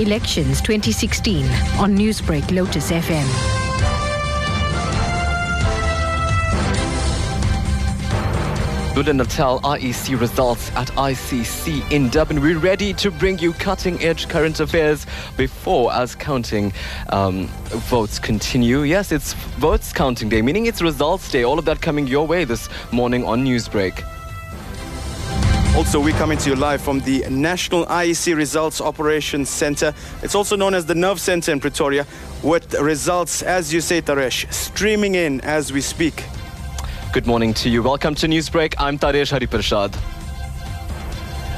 [0.00, 1.44] Elections 2016
[1.78, 3.60] on Newsbreak Lotus FM.
[8.94, 12.40] KwaZulu Natal IEC results at ICC in Durban.
[12.40, 15.04] We're ready to bring you cutting edge current affairs
[15.36, 16.72] before as counting
[17.10, 17.46] um,
[17.90, 18.80] votes continue.
[18.80, 21.44] Yes, it's votes counting day, meaning it's results day.
[21.44, 24.02] All of that coming your way this morning on Newsbreak.
[25.76, 29.94] Also, we're coming to you live from the National IEC Results Operations Center.
[30.20, 32.06] It's also known as the Nerve Center in Pretoria,
[32.42, 36.24] with results, as you say, Taresh, streaming in as we speak.
[37.12, 37.84] Good morning to you.
[37.84, 38.74] Welcome to Newsbreak.
[38.78, 39.96] I'm Taresh Hariprasad.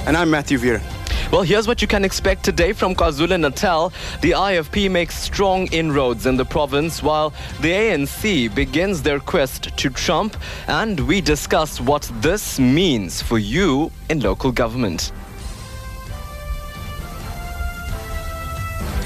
[0.07, 0.83] And I'm Matthew Veer.
[1.33, 3.91] Well, here's what you can expect today from KwaZulu Natal.
[4.21, 7.33] The IFP makes strong inroads in the province while
[7.63, 10.37] the ANC begins their quest to trump.
[10.69, 15.11] And we discuss what this means for you in local government.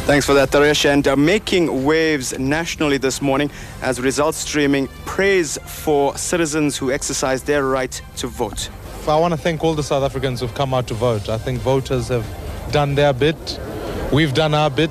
[0.06, 0.84] Thanks for that, Taresh.
[0.84, 7.44] And uh, making waves nationally this morning as results streaming praise for citizens who exercise
[7.44, 8.68] their right to vote.
[9.08, 11.28] I want to thank all the South Africans who've come out to vote.
[11.28, 12.26] I think voters have
[12.72, 13.60] done their bit.
[14.12, 14.90] We've done our bit.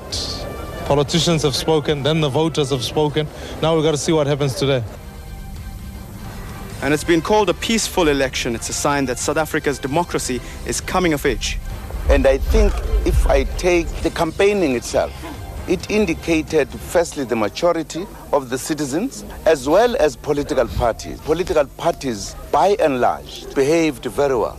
[0.86, 3.26] Politicians have spoken, then the voters have spoken.
[3.60, 4.82] Now we've got to see what happens today.
[6.80, 8.54] And it's been called a peaceful election.
[8.54, 11.58] It's a sign that South Africa's democracy is coming of age.
[12.08, 12.72] And I think
[13.04, 15.12] if I take the campaigning itself,
[15.68, 21.20] it indicated firstly the maturity of the citizens as well as political parties.
[21.20, 24.58] Political parties, by and large, behaved very well.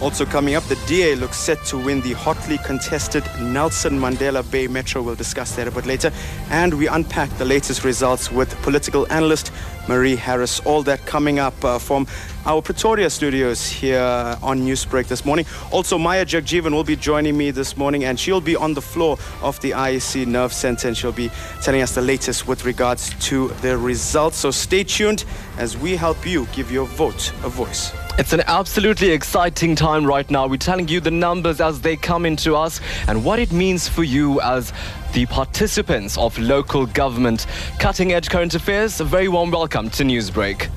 [0.00, 4.68] Also coming up, the DA looks set to win the hotly contested Nelson Mandela Bay
[4.68, 5.02] Metro.
[5.02, 6.12] We'll discuss that a bit later.
[6.50, 9.50] And we unpack the latest results with political analyst
[9.88, 10.60] Marie Harris.
[10.60, 12.06] All that coming up uh, from
[12.46, 13.98] our Pretoria studios here
[14.40, 15.46] on Newsbreak this morning.
[15.72, 19.18] Also, Maya Jagjeevan will be joining me this morning, and she'll be on the floor
[19.42, 21.28] of the IEC Nerve Center, and she'll be
[21.60, 24.36] telling us the latest with regards to the results.
[24.36, 25.24] So stay tuned
[25.56, 27.92] as we help you give your vote a voice.
[28.18, 30.48] It's an absolutely exciting time right now.
[30.48, 34.02] We're telling you the numbers as they come into us and what it means for
[34.02, 34.72] you as
[35.12, 37.46] the participants of local government.
[37.78, 40.68] Cutting edge current affairs, a very warm welcome to Newsbreak.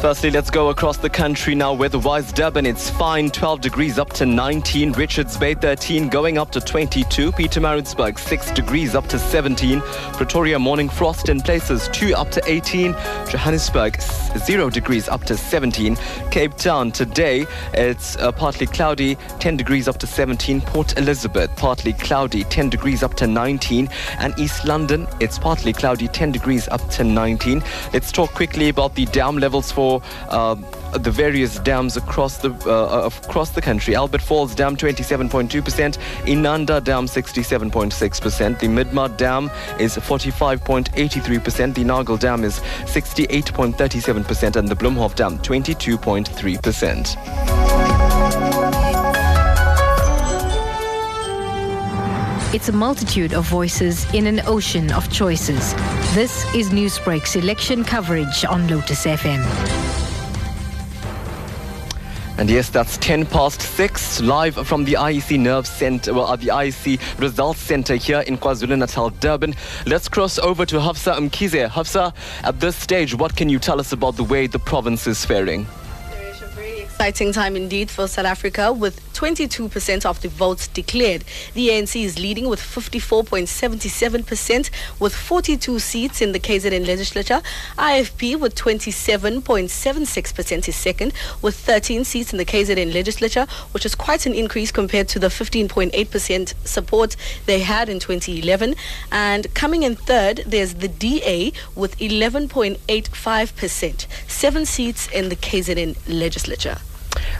[0.00, 1.72] Firstly, let's go across the country now.
[1.74, 4.92] Weather-wise, Durban, it's fine, 12 degrees up to 19.
[4.92, 7.32] Richards Bay, 13, going up to 22.
[7.32, 9.80] Pietermaritzburg, 6 degrees up to 17.
[10.12, 12.92] Pretoria, morning frost in places, 2 up to 18.
[13.28, 15.96] Johannesburg, 0 degrees up to 17.
[16.30, 17.44] Cape Town, today,
[17.74, 20.60] it's uh, partly cloudy, 10 degrees up to 17.
[20.60, 23.88] Port Elizabeth, partly cloudy, 10 degrees up to 19.
[24.18, 27.64] And East London, it's partly cloudy, 10 degrees up to 19.
[27.92, 30.54] Let's talk quickly about the dam levels for uh,
[30.98, 33.94] the various dams across the uh, across the country.
[33.94, 42.44] Albert Falls Dam 27.2%, Inanda Dam 67.6%, the Midmar Dam is 45.83%, the Nagle Dam
[42.44, 47.77] is 68.37%, and the Bloemhof Dam 22.3%.
[52.50, 55.74] It's a multitude of voices in an ocean of choices.
[56.14, 59.44] This is Newsbreak's election coverage on Lotus FM.
[62.38, 67.20] And yes, that's 10 past 6, live from the IEC Nerve Center, well, the IEC
[67.20, 69.54] Results Center here in KwaZulu-Natal, Durban.
[69.84, 71.68] Let's cross over to Hafsa Mkize.
[71.68, 75.22] Hafsa, at this stage, what can you tell us about the way the province is
[75.22, 75.66] faring?
[76.98, 81.22] Exciting time indeed for South Africa with 22% of the votes declared.
[81.54, 87.40] The ANC is leading with 54.77% with 42 seats in the KZN legislature.
[87.78, 94.26] IFP with 27.76% is second with 13 seats in the KZN legislature, which is quite
[94.26, 97.14] an increase compared to the 15.8% support
[97.46, 98.74] they had in 2011.
[99.12, 106.78] And coming in third, there's the DA with 11.85%, seven seats in the KZN legislature.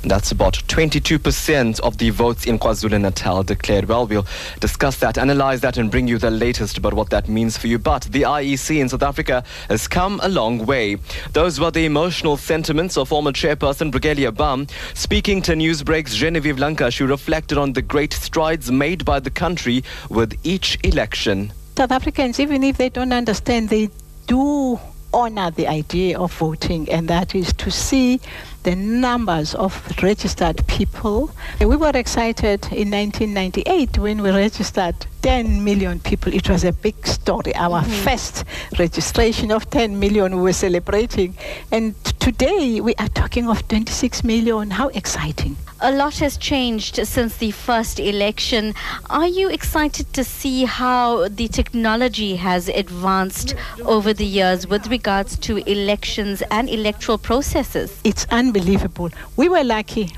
[0.04, 3.86] That's about 22% of the votes in KwaZulu Natal declared.
[3.86, 4.26] Well, we'll
[4.60, 7.78] discuss that, analyze that, and bring you the latest about what that means for you.
[7.78, 10.96] But the IEC in South Africa has come a long way.
[11.32, 14.66] Those were the emotional sentiments of former chairperson Brigalia Bam.
[14.94, 19.84] Speaking to Newsbreak's Genevieve Lanka, she reflected on the great strides made by the country
[20.08, 21.52] with each election.
[21.76, 23.90] South Africans, even if they don't understand, they
[24.26, 24.78] do
[25.12, 28.20] honor the idea of voting, and that is to see
[28.62, 29.72] the numbers of
[30.02, 31.30] registered people.
[31.60, 36.32] We were excited in 1998 when we registered 10 million people.
[36.32, 37.54] It was a big story.
[37.54, 38.04] Our mm-hmm.
[38.04, 38.44] first
[38.78, 41.36] registration of 10 million we were celebrating.
[41.72, 44.70] And today we are talking of 26 million.
[44.70, 45.56] How exciting!
[45.80, 48.74] A lot has changed since the first election.
[49.10, 53.54] Are you excited to see how the technology has advanced
[53.84, 58.00] over the years with regards to elections and electoral processes?
[58.02, 59.10] It's unbelievable.
[59.36, 60.10] We were lucky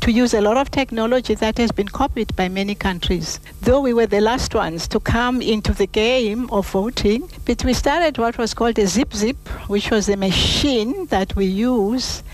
[0.00, 3.38] to use a lot of technology that has been copied by many countries.
[3.62, 7.72] Though we were the last ones to come into the game of voting, but we
[7.74, 9.36] started what was called a zip zip,
[9.68, 12.24] which was a machine that we use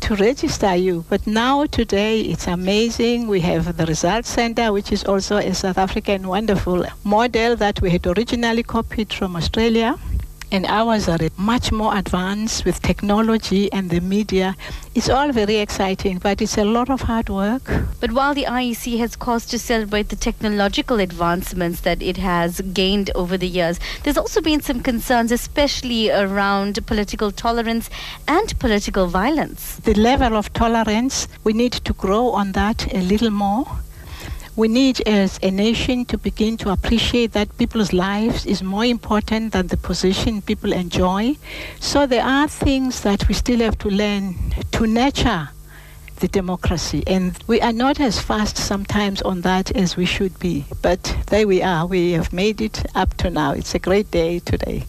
[0.00, 1.04] to register you.
[1.08, 3.28] But now, today, it's amazing.
[3.28, 7.90] We have the Results Center, which is also a South African wonderful model that we
[7.90, 9.96] had originally copied from Australia
[10.52, 14.56] and ours are much more advanced with technology and the media.
[14.94, 17.70] It's all very exciting, but it's a lot of hard work.
[18.00, 23.10] But while the IEC has cause to celebrate the technological advancements that it has gained
[23.14, 27.90] over the years, there's also been some concerns, especially around political tolerance
[28.28, 29.76] and political violence.
[29.76, 33.66] The level of tolerance, we need to grow on that a little more
[34.56, 39.52] we need as a nation to begin to appreciate that people's lives is more important
[39.52, 41.36] than the position people enjoy.
[41.78, 44.34] So there are things that we still have to learn
[44.72, 45.50] to nurture
[46.20, 47.02] the democracy.
[47.06, 50.64] And we are not as fast sometimes on that as we should be.
[50.80, 51.84] But there we are.
[51.84, 53.52] We have made it up to now.
[53.52, 54.84] It's a great day today.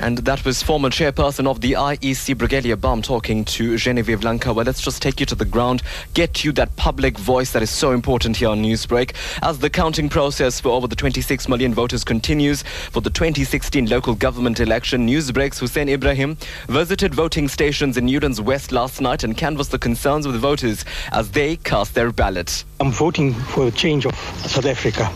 [0.00, 4.52] And that was former chairperson of the IEC, Brigalia Bam, talking to Genevieve Lanka.
[4.52, 5.82] Well, let's just take you to the ground,
[6.14, 9.14] get you that public voice that is so important here on Newsbreak.
[9.42, 14.14] As the counting process for over the 26 million voters continues for the 2016 local
[14.14, 16.36] government election, Newsbreak's Hoosen Ibrahim
[16.68, 20.84] visited voting stations in Newlands West last night and canvassed the concerns of the voters
[21.12, 22.64] as they cast their ballot.
[22.80, 24.14] I'm voting for a change of
[24.46, 25.12] South Africa,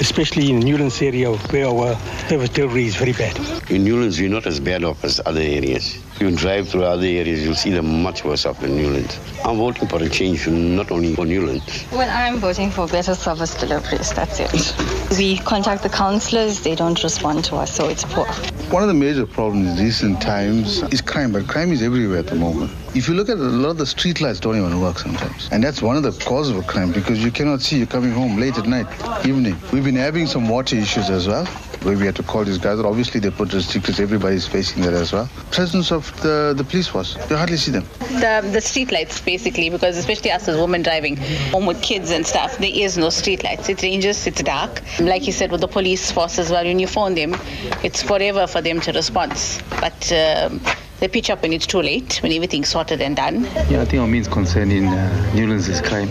[0.00, 1.94] especially in the Newlands area where our
[2.28, 3.36] service delivery is very bad.
[3.70, 5.96] In Newlands, we're not as bad off as other areas.
[6.14, 9.18] If you drive through other areas, you'll see them much worse off than Newlands.
[9.44, 11.86] I'm voting for a change, not only for Newlands.
[11.90, 15.16] Well, I'm voting for better service deliveries, that's it.
[15.16, 18.26] We contact the councillors, they don't respond to us, so it's poor.
[18.70, 22.26] One of the major problems in recent times is crime, but crime is everywhere at
[22.26, 22.70] the moment.
[22.94, 25.48] If you look at a lot of the street lights don't even work sometimes.
[25.52, 28.36] And that's one of the causes of crime because you cannot see you coming home
[28.36, 28.86] late at night,
[29.26, 29.56] evening.
[29.72, 31.46] We've been having some water issues as well
[31.82, 32.76] where we had to call these guys.
[32.76, 34.00] But Obviously, they put restrictions.
[34.00, 35.28] Everybody's facing that as well.
[35.50, 37.16] Presence of the, the police force.
[37.28, 37.84] You hardly see them.
[37.98, 41.16] The, the street lights, basically, because especially us as women driving
[41.50, 43.68] home with kids and stuff, there is no street lights.
[43.68, 44.82] It's dangerous, it's dark.
[45.00, 47.36] Like you said, with the police force as well, when you phone them,
[47.82, 49.32] it's forever for them to respond.
[49.80, 50.60] But um,
[51.00, 53.44] they pitch up when it's too late, when everything's sorted and done.
[53.68, 56.08] Yeah, I think our main concern in uh, Newlands is crime.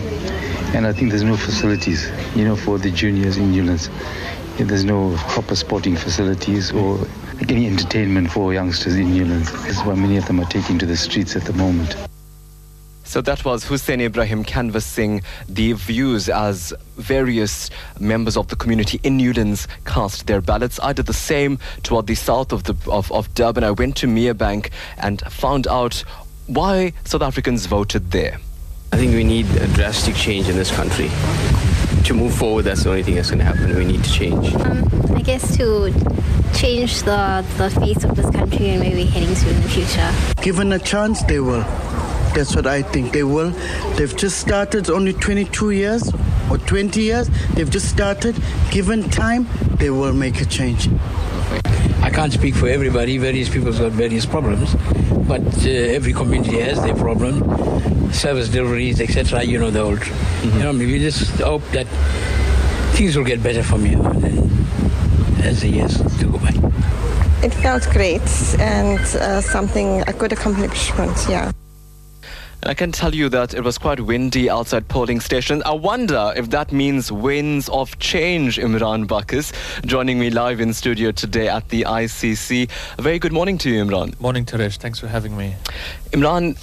[0.74, 3.88] And I think there's no facilities, you know, for the juniors in Newlands.
[4.58, 6.98] There's no proper sporting facilities or
[7.48, 9.50] any entertainment for youngsters in Newlands.
[9.64, 11.96] This is why many of them are taking to the streets at the moment.
[13.10, 17.68] So that was Hoosen Ibrahim canvassing the views as various
[17.98, 20.78] members of the community in Newlands cast their ballots.
[20.80, 23.64] I did the same toward the south of, the, of, of Durban.
[23.64, 26.04] I went to Merebank and found out
[26.46, 28.38] why South Africans voted there.
[28.92, 31.10] I think we need a drastic change in this country
[32.04, 33.74] to move forward, that's the only thing that's going to happen.
[33.76, 34.54] We need to change.
[34.54, 35.92] Um, I guess to
[36.54, 40.42] change the, the face of this country and where we're heading to in the future.
[40.42, 41.64] Given a chance, they will.
[42.34, 43.12] That's what I think.
[43.12, 43.50] They will.
[43.96, 46.12] They've just started only 22 years
[46.50, 47.28] or 20 years.
[47.54, 48.36] They've just started.
[48.70, 49.46] Given time,
[49.76, 50.88] they will make a change.
[52.02, 53.18] I can't speak for everybody.
[53.18, 54.74] Various people's got various problems,
[55.28, 58.12] but uh, every community has their problem.
[58.12, 59.42] Service deliveries, etc.
[59.44, 59.98] You know the old.
[59.98, 60.56] Mm-hmm.
[60.56, 61.86] You know, maybe just hope that
[62.96, 63.98] things will get better from here
[65.42, 66.54] as the years to go by.
[67.42, 71.16] It felt great and uh, something a good accomplishment.
[71.28, 71.52] Yeah.
[72.64, 75.62] I can tell you that it was quite windy outside polling stations.
[75.64, 79.52] I wonder if that means winds of change, Imran Buccus,
[79.86, 82.68] joining me live in studio today at the ICC.
[82.98, 84.18] A very good morning to you, Imran.
[84.20, 84.76] Morning, Taresh.
[84.76, 85.56] Thanks for having me.
[86.10, 86.58] Imran,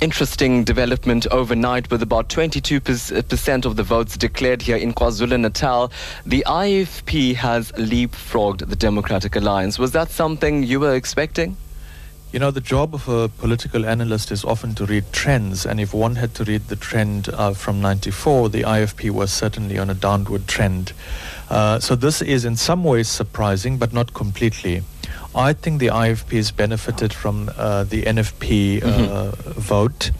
[0.00, 5.92] interesting development overnight with about 22% uh, of the votes declared here in KwaZulu-Natal.
[6.24, 9.78] The IFP has leapfrogged the Democratic Alliance.
[9.78, 11.58] Was that something you were expecting?
[12.36, 15.94] You know, the job of a political analyst is often to read trends, and if
[15.94, 19.94] one had to read the trend uh, from 94, the IFP was certainly on a
[19.94, 20.92] downward trend.
[21.48, 24.82] Uh, so this is in some ways surprising, but not completely.
[25.34, 29.58] I think the IFP has benefited from uh, the NFP uh, Mm-hmm.
[29.58, 30.10] vote.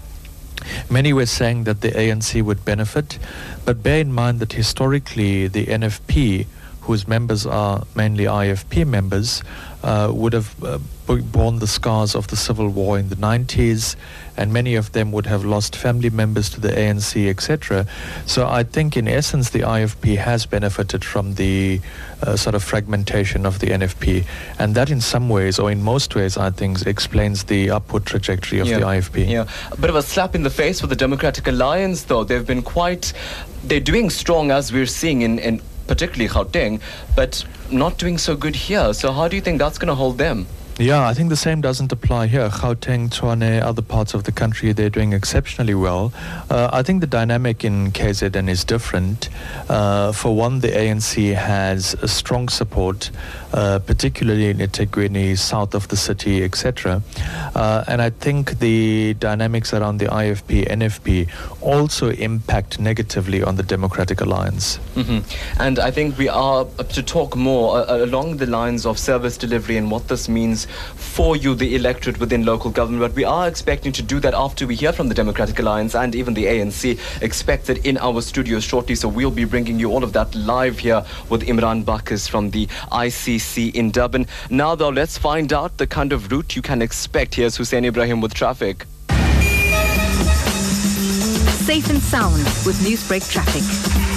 [0.89, 3.19] Many were saying that the ANC would benefit,
[3.67, 6.47] but bear in mind that historically the NFP,
[6.81, 9.43] whose members are mainly IFP members,
[9.87, 13.95] uh, would have uh, borne the scars of the civil war in the 90s,
[14.37, 17.87] and many of them would have lost family members to the ANC, etc.
[18.27, 21.81] So I think, in essence, the IFP has benefited from the
[22.21, 24.27] uh, sort of fragmentation of the NFP,
[24.59, 28.59] and that, in some ways, or in most ways, I think, explains the upward trajectory
[28.59, 28.81] of yeah.
[28.81, 29.29] the IFP.
[29.29, 32.25] Yeah, a bit of a slap in the face for the Democratic Alliance, though.
[32.25, 33.13] They've been quite,
[33.63, 36.81] they're doing strong as we're seeing in, in particularly Gauteng,
[37.15, 38.93] but not doing so good here.
[38.93, 40.47] So how do you think that's going to hold them?
[40.79, 42.51] Yeah, I think the same doesn't apply here.
[42.51, 46.13] Gauteng, Tshwane, other parts of the country, they're doing exceptionally well.
[46.51, 49.31] Uh, I think the dynamic in KZN is different.
[49.71, 53.11] Uh, for one, the ANC has a strong support,
[53.55, 57.03] uh, particularly in eThekwini, south of the city, etc.
[57.55, 61.31] Uh, and I think the dynamics around the IFP, NFP
[61.63, 64.77] also impact negatively on the Democratic Alliance.
[64.95, 65.21] hmm
[65.59, 69.79] And I think we are to talk more uh, along the lines of service delivery
[69.79, 73.01] and what this means for you, the electorate within local government.
[73.01, 76.15] But we are expecting to do that after we hear from the Democratic Alliance and
[76.15, 78.95] even the ANC expected in our studios shortly.
[78.95, 82.67] So we'll be bringing you all of that live here with Imran Buccus from the
[82.93, 84.27] ICC in Durban.
[84.51, 87.35] Now, though, let's find out the kind of route you can expect.
[87.35, 88.85] Here's Hoosen Ibrahim with traffic.
[91.67, 94.16] Safe and sound with Newsbreak traffic.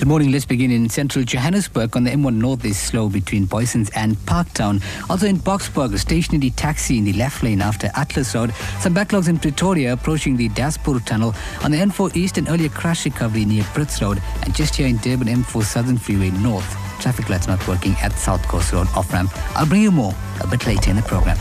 [0.00, 0.32] Good morning.
[0.32, 1.94] Let's begin in central Johannesburg.
[1.94, 4.82] On the M1 North is slow between Booysens and Parktown.
[5.10, 8.54] Also in Boksburg, a stationary taxi in the left lane after Atlas Road.
[8.80, 11.34] Some backlogs in Pretoria approaching the Daspoort Tunnel.
[11.64, 14.22] On the N4 East, an earlier crash recovery near Brits Road.
[14.42, 16.70] And just here in Durban, M4 Southern Freeway North.
[16.98, 19.30] Traffic lights not working at South Coast Road off ramp.
[19.54, 21.36] I'll bring you more a bit later in the program.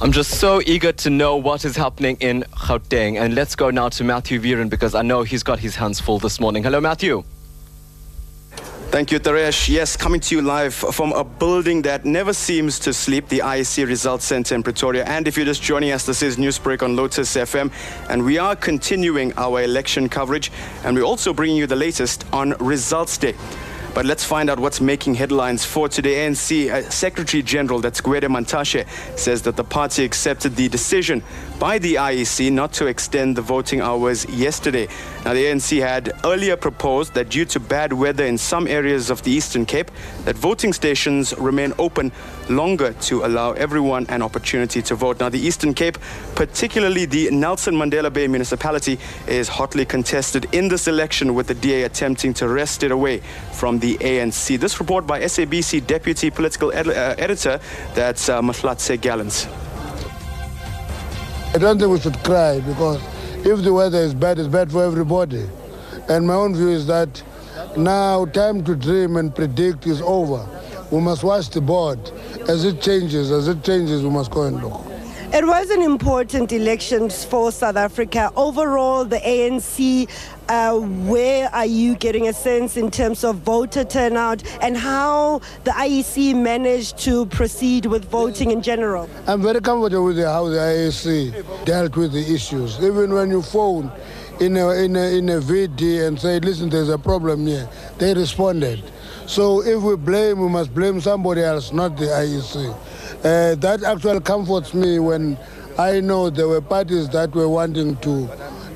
[0.00, 3.20] I'm just so eager to know what is happening in Gauteng.
[3.20, 6.18] And let's go now to Matthew Viren because I know he's got his hands full
[6.18, 6.62] this morning.
[6.62, 7.24] Hello, Matthew.
[8.90, 9.68] Thank you, Taresh.
[9.68, 13.86] Yes, coming to you live from a building that never seems to sleep, the IEC
[13.86, 15.04] Results Center in Pretoria.
[15.04, 17.70] And if you're just joining us, this is Newsbreak on Lotus FM.
[18.08, 20.50] And we are continuing our election coverage.
[20.84, 23.34] And we're also bringing you the latest on Results Day.
[23.98, 26.28] But let's find out what's making headlines for today.
[26.28, 28.86] ANC uh, Secretary General, that's Gwede Mantashe,
[29.18, 31.20] says that the party accepted the decision
[31.58, 34.86] by the IEC not to extend the voting hours yesterday.
[35.24, 39.24] Now, the ANC had earlier proposed that due to bad weather in some areas of
[39.24, 39.90] the Eastern Cape,
[40.26, 42.12] that voting stations remain open
[42.48, 45.18] longer to allow everyone an opportunity to vote.
[45.18, 45.98] Now, the Eastern Cape,
[46.36, 51.82] particularly the Nelson Mandela Bay municipality, is hotly contested in this election with the DA
[51.82, 53.22] attempting to wrest it away
[53.58, 54.58] from the ANC.
[54.58, 57.58] This report by SABC Deputy Political ed- uh, Editor,
[57.94, 59.46] that's uh, Mahlatse Gallens.
[61.54, 63.02] I don't think we should cry because
[63.44, 65.44] if the weather is bad, it's bad for everybody.
[66.08, 67.22] And my own view is that
[67.76, 70.46] now time to dream and predict is over.
[70.92, 71.98] We must watch the board.
[72.48, 74.87] As it changes, as it changes, we must go and look.
[75.30, 78.32] It was an important election for South Africa.
[78.34, 80.08] Overall, the ANC,
[80.48, 85.72] uh, where are you getting a sense in terms of voter turnout and how the
[85.72, 89.06] IEC managed to proceed with voting in general?
[89.26, 92.78] I'm very comfortable with how the IEC dealt with the issues.
[92.82, 93.92] Even when you phone
[94.40, 97.68] in a, in a, in a VD and say, listen, there's a problem here,
[97.98, 98.82] they responded.
[99.26, 102.74] So if we blame, we must blame somebody else, not the IEC.
[103.24, 105.36] Uh, that actually comforts me when
[105.76, 108.28] I know there were parties that were wanting to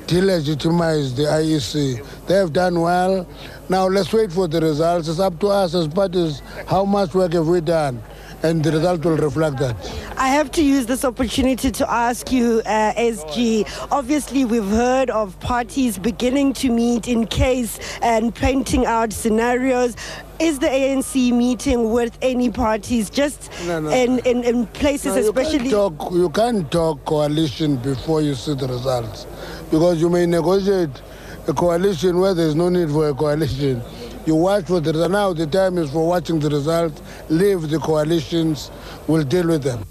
[0.07, 2.27] delegitimize the IEC.
[2.27, 3.25] They have done well.
[3.69, 5.07] Now let's wait for the results.
[5.07, 8.01] It's up to us as parties how much work have we done,
[8.43, 9.75] and the result will reflect that.
[10.17, 13.65] I have to use this opportunity to ask you, uh, SG.
[13.91, 19.95] Obviously, we've heard of parties beginning to meet in case and painting out scenarios.
[20.39, 23.89] Is the ANC meeting with any parties just No, no.
[23.89, 25.69] in, in, in places, No, you especially?
[25.69, 29.25] Can't talk, you can't talk coalition before you see the results.
[29.71, 30.89] Because you may negotiate
[31.47, 33.81] a coalition where there's no need for a coalition.
[34.25, 35.07] You watch for the.
[35.09, 37.01] Now the time is for watching the results.
[37.29, 38.71] Leave the coalitions.
[39.07, 39.85] We'll deal with them.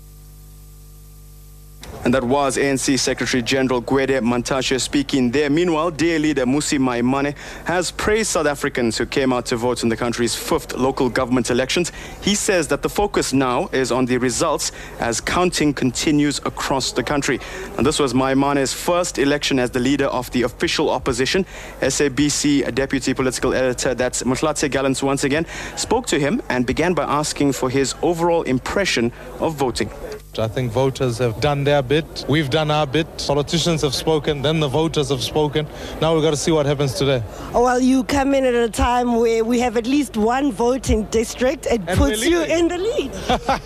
[2.04, 5.48] And that was ANC Secretary General Gwede Mantashe speaking there.
[5.48, 9.88] Meanwhile, DA leader Mmusi Maimane has praised South Africans who came out to vote in
[9.88, 11.92] the country's fifth local government elections.
[12.20, 17.04] He says that the focus now is on the results as counting continues across the
[17.04, 17.38] country.
[17.76, 21.46] And this was Maimane's first election as the leader of the official opposition.
[21.80, 27.04] SABC deputy political editor, that's Mahlatse Gallens once again, spoke to him and began by
[27.04, 29.88] asking for his overall impression of voting.
[30.38, 32.24] I think voters have done their bit.
[32.26, 33.06] We've done our bit.
[33.26, 34.40] Politicians have spoken.
[34.40, 35.66] Then the voters have spoken.
[36.00, 37.22] Now we've got to see what happens today.
[37.52, 41.66] Well, you come in at a time where we have at least one voting district.
[41.66, 43.10] It And puts you in the lead.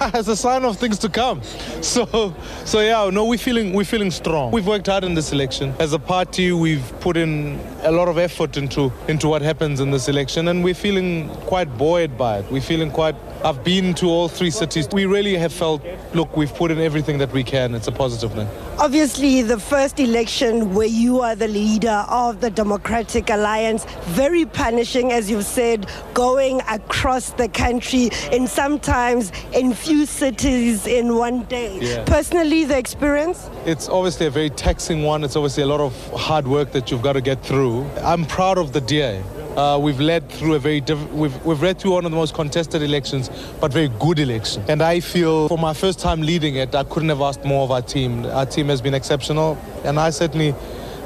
[0.15, 1.41] As a sign of things to come.
[1.83, 4.51] So, so yeah, no, we're feeling we're feeling strong.
[4.51, 5.73] We've worked hard in this election.
[5.79, 9.93] As a party, we've put in a lot of effort into into what happens in
[9.93, 12.51] this election, and we're feeling quite buoyed by it.
[12.51, 13.15] We're feeling quite.
[13.45, 14.89] I've been to all three cities.
[14.93, 15.83] We really have felt,
[16.15, 17.75] look, we've put in everything that we can.
[17.75, 18.49] It's a positive thing.
[18.79, 25.13] Obviously, the first election where you are the leader of the Democratic Alliance, very punishing,
[25.13, 31.79] as you've said, going across the country in sometimes in few cities in one day.
[31.81, 32.05] Yeah.
[32.05, 33.49] Personally, the experience?
[33.65, 35.25] It's obviously a very taxing one.
[35.25, 37.85] It's obviously a lot of hard work that you've got to get through.
[38.03, 39.23] I'm proud of the DA.
[39.57, 42.35] Uh, we've led through a very diff- we've, we've led through one of the most
[42.35, 44.63] contested elections, but very good election.
[44.69, 47.71] And I feel for my first time leading it, I couldn't have asked more of
[47.71, 48.27] our team.
[48.27, 50.55] Our team has been exceptional, and I certainly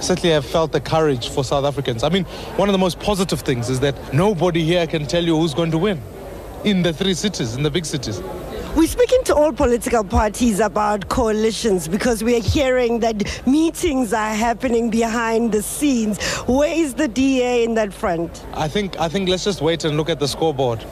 [0.01, 2.03] certainly have felt the courage for South Africans.
[2.03, 2.25] I mean,
[2.57, 5.71] one of the most positive things is that nobody here can tell you who's going
[5.73, 6.01] to win
[6.65, 8.21] in the three cities, in the big cities.
[8.77, 14.33] We're speaking to all political parties about coalitions because we are hearing that meetings are
[14.33, 16.23] happening behind the scenes.
[16.47, 18.47] Where is the DA in that front?
[18.55, 20.85] I think I think let's just wait and look at the scoreboard.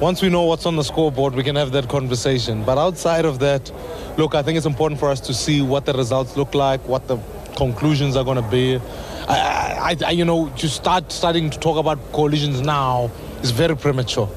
[0.00, 2.62] Once we know what's on the scoreboard, we can have that conversation.
[2.62, 3.72] But outside of that,
[4.16, 7.08] look, I think it's important for us to see what the results look like, what
[7.08, 7.18] the
[7.56, 8.76] conclusions are going to be.
[9.28, 13.10] I, I, I, you know, to start starting to talk about coalitions now
[13.42, 14.28] is very premature.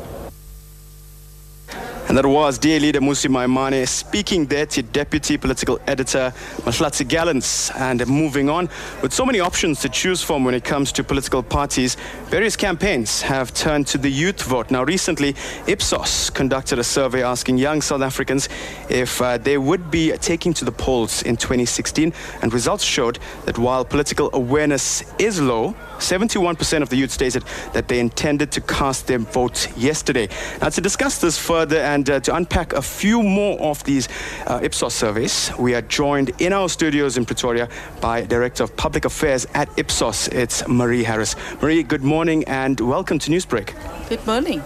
[2.09, 6.33] And that was DA leader Mmusi Maimane speaking there to deputy political editor
[6.65, 7.69] Mahlatse Gallens.
[7.75, 8.67] And moving on,
[9.03, 13.21] with so many options to choose from when it comes to political parties, various campaigns
[13.21, 14.71] have turned to the youth vote.
[14.71, 15.35] Now, recently,
[15.67, 18.49] Ipsos conducted a survey asking young South Africans
[18.89, 22.11] if uh, they would be taking to the polls in 2016.
[22.41, 27.87] And results showed that while political awareness is low, 71% of the youth stated that
[27.87, 30.27] they intended to cast their votes yesterday.
[30.61, 34.07] Now, to discuss this further and uh, to unpack a few more of these
[34.47, 37.69] uh, Ipsos surveys, we are joined in our studios in Pretoria
[38.01, 40.27] by Director of Public Affairs at Ipsos.
[40.29, 41.35] It's Marie Harris.
[41.61, 43.75] Marie, good morning and welcome to Newsbreak.
[44.09, 44.61] Good morning.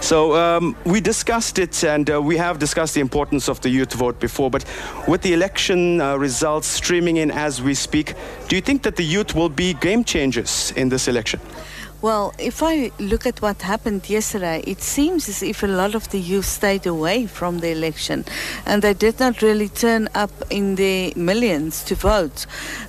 [0.00, 3.92] So um, we discussed it, and uh, we have discussed the importance of the youth
[3.92, 4.50] vote before.
[4.50, 4.64] But
[5.08, 8.14] with the election uh, results streaming in as we speak,
[8.48, 11.40] do you think that the youth will be game changers in this election?
[12.04, 16.10] Well, if I look at what happened yesterday, it seems as if a lot of
[16.10, 18.26] the youth stayed away from the election
[18.66, 22.44] and they did not really turn up in the millions to vote.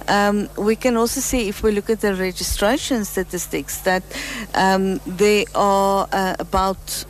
[0.09, 4.03] Um, we can also see, if we look at the registration statistics, that
[4.53, 7.05] um, there are uh, about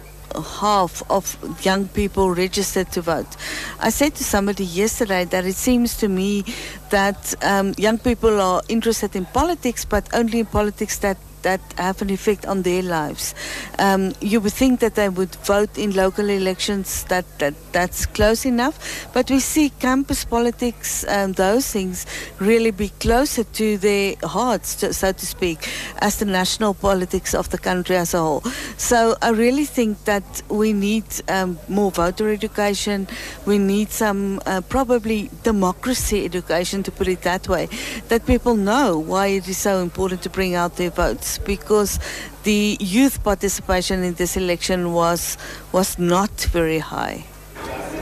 [0.59, 3.35] half of young people registered to vote.
[3.79, 6.45] I said to somebody yesterday that it seems to me
[6.91, 12.01] that um, young people are interested in politics, but only in politics that that have
[12.01, 13.35] an effect on their lives.
[13.77, 18.45] Um, you would think that they would vote in local elections that, that that's close
[18.45, 22.05] enough, but we see campus politics and those things
[22.39, 27.59] really be closer to their hearts, so to speak, as the national politics of the
[27.59, 28.41] country as a whole.
[28.77, 33.07] So I really think that we need um, more voter education.
[33.45, 37.69] We need some uh, probably democracy education, to put it that way,
[38.07, 41.99] that people know why it is so important to bring out their votes because
[42.43, 45.37] the youth participation in this election was
[45.71, 47.25] was not very high.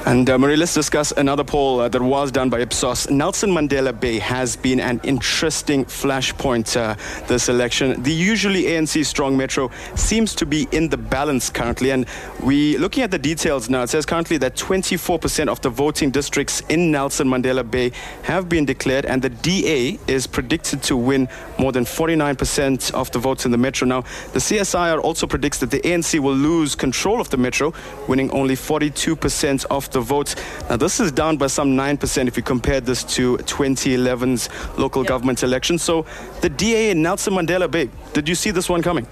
[0.06, 3.10] And uh, Marie, let's discuss another poll uh, that was done by Ipsos.
[3.10, 6.96] Nelson Mandela Bay has been an interesting flashpoint uh,
[7.28, 8.04] this election.
[8.04, 11.92] The usually ANC strong metro seems to be in the balance currently.
[11.92, 12.06] And
[12.42, 16.62] we looking at the details now, it says currently that 24% of the voting districts
[16.68, 21.72] in Nelson Mandela Bay have been declared, and the DA is predicted to win more
[21.72, 23.88] than 49% of the votes in the metro.
[23.88, 24.02] Now,
[24.34, 27.74] the CSIR also predicts that the ANC will lose control of the metro,
[28.10, 30.36] winning only 42% of the votes.
[30.70, 35.44] Now, this is down by some 9% if you compare this to 2011's local government
[35.44, 35.78] election.
[35.78, 36.06] So,
[36.42, 39.08] the DA in Nelson Mandela Bay, did you see this one coming?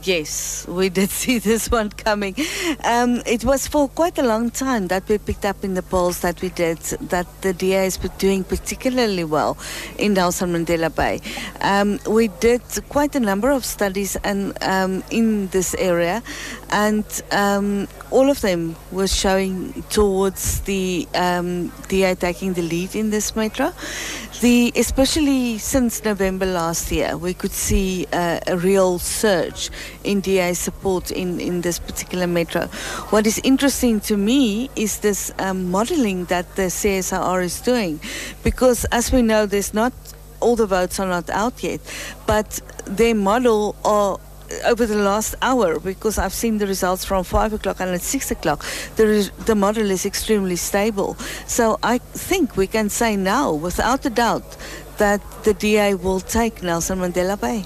[0.00, 2.34] Yes, we did see this one coming.
[2.84, 6.20] Um, it was for quite a long time that we picked up in the polls
[6.20, 6.78] that we did
[7.10, 9.58] that the DA is doing particularly well
[9.98, 11.20] in Nelson Mandela Bay.
[11.60, 16.22] Um, we did quite a number of studies and um, in this area,
[16.72, 23.10] and um, all of them were showing towards the um, DA taking the lead in
[23.10, 23.72] this metro.
[24.40, 29.70] The, especially since November last year, we could see uh, a real surge
[30.02, 32.66] in DA support in, in this particular metro.
[33.10, 38.00] What is interesting to me is this um, modeling that the CSIR is doing,
[38.42, 39.92] because as we know, there's not
[40.40, 41.80] all the votes are not out yet,
[42.26, 44.18] but their model are
[44.64, 48.30] over the last hour because I've seen the results from five o'clock and at six
[48.30, 48.64] o'clock.
[48.96, 51.14] The, the model is extremely stable.
[51.46, 54.56] So I think we can say now, without a doubt,
[54.98, 57.64] that the DA will take Nelson Mandela Bay.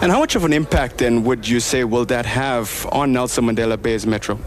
[0.00, 3.46] And how much of an impact then would you say will that have on Nelson
[3.46, 4.38] Mandela Bay's metro?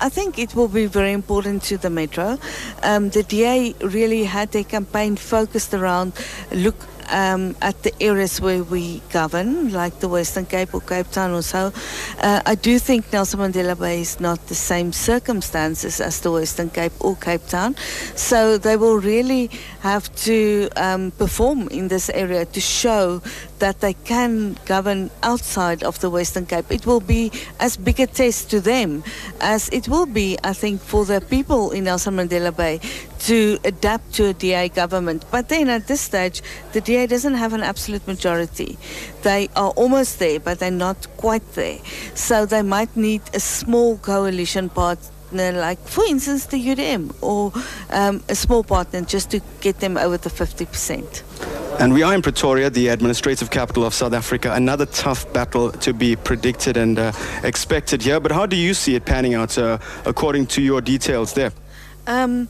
[0.00, 2.38] I think it will be very important to the metro.
[2.82, 6.12] Um, the DA really had their campaign focused around
[6.52, 6.76] look
[7.10, 11.42] um, at the areas where we govern, like the Western Cape or Cape Town or
[11.42, 11.72] so.
[12.20, 16.70] Uh, I do think Nelson Mandela Bay is not the same circumstances as the Western
[16.70, 17.76] Cape or Cape Town.
[18.14, 23.22] So they will really have to um, perform in this area to show
[23.58, 26.70] that they can govern outside of the Western Cape.
[26.70, 29.02] It will be as big a test to them
[29.40, 32.80] as it will be, I think, for the people in Nelson Mandela Bay
[33.20, 35.24] to adapt to a DA government.
[35.30, 36.42] But then at this stage,
[36.72, 38.78] the DA doesn't have an absolute majority.
[39.22, 41.78] They are almost there, but they're not quite there.
[42.14, 47.52] So they might need a small coalition partner, like, for instance, the UDM, or
[47.90, 51.67] um, a small partner just to get them over the 50%.
[51.80, 54.52] And we are in Pretoria, the administrative capital of South Africa.
[54.52, 57.12] Another tough battle to be predicted and uh,
[57.44, 58.18] expected here.
[58.18, 61.52] But how do you see it panning out uh, according to your details there?
[62.08, 62.48] Um,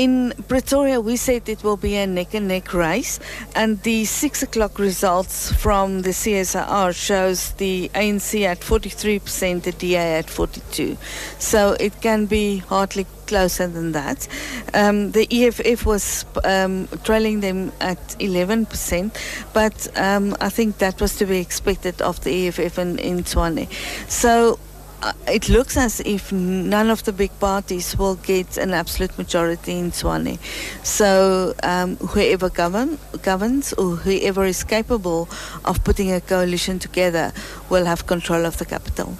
[0.00, 3.20] in Pretoria, we said it will be a neck and neck race,
[3.54, 10.18] and the six o'clock results from the CSIR shows the ANC at 43%, the DA
[10.20, 10.96] at 42.
[11.38, 14.26] So it can be hardly closer than that.
[14.72, 19.14] Um, the EFF was um, trailing them at 11%,
[19.52, 23.68] but um, I think that was to be expected of the EFF in, in Tshwane.
[24.08, 24.58] So
[25.02, 29.78] uh, it looks as if none of the big parties will get an absolute majority
[29.78, 30.38] in Tshwane.
[30.84, 35.28] So um, whoever govern, governs or whoever is capable
[35.64, 37.32] of putting a coalition together
[37.70, 39.16] will have control of the capital.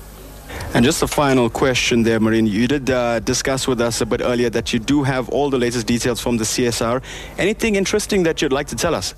[0.74, 2.42] And just a final question there, Marie.
[2.42, 5.58] You did uh, discuss with us a bit earlier that you do have all the
[5.58, 7.02] latest details from the CSR.
[7.38, 9.14] Anything interesting that you'd like to tell us?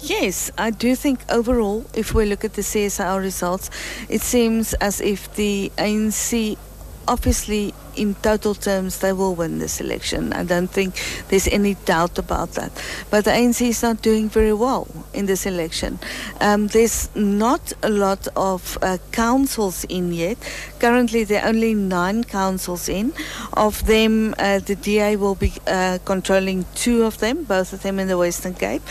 [0.00, 3.68] Yes, I do think overall, if we look at the CSIR results,
[4.08, 6.56] it seems as if the ANC
[7.08, 10.32] obviously in total terms they will win this election.
[10.32, 10.94] I don't think
[11.28, 12.72] there's any doubt about that.
[13.10, 15.98] But the ANC is not doing very well in this election.
[16.40, 20.38] Um, there's not a lot of uh, councils in yet.
[20.78, 23.12] Currently, there are only nine councils in.
[23.54, 27.98] Of them, uh, the DA will be uh, controlling two of them, both of them
[27.98, 28.82] in the Western Cape.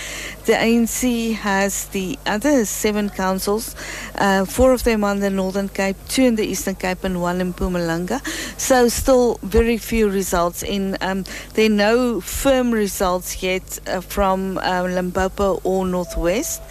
[0.45, 3.75] The ANC has the other seven councils,
[4.15, 7.41] uh, four of them on the Northern Cape, two in the Eastern Cape, and one
[7.41, 8.19] in Mpumalanga.
[8.59, 10.97] So still very few results in.
[11.01, 16.62] Um, there are no firm results yet uh, from uh, Limpopo or Northwest,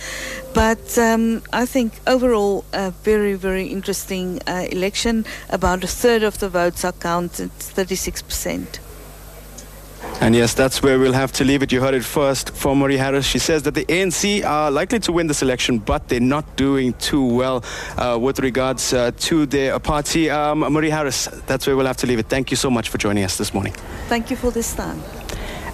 [0.55, 5.25] but um, I think overall a very very interesting uh, election.
[5.51, 8.81] About a third of the votes are counted, 36 percent.
[10.21, 11.71] And yes, that's where we'll have to leave it.
[11.71, 13.27] You heard it first from Marie Harris.
[13.27, 16.95] She says that the ANC are likely to win this election, but they're not doing
[16.95, 17.65] too well
[17.97, 20.31] uh, with regards uh, to their party.
[20.31, 22.27] Um, Marie Harris, that's where we'll have to leave it.
[22.29, 23.75] Thank you so much for joining us this morning.
[24.09, 25.03] Thank you for this time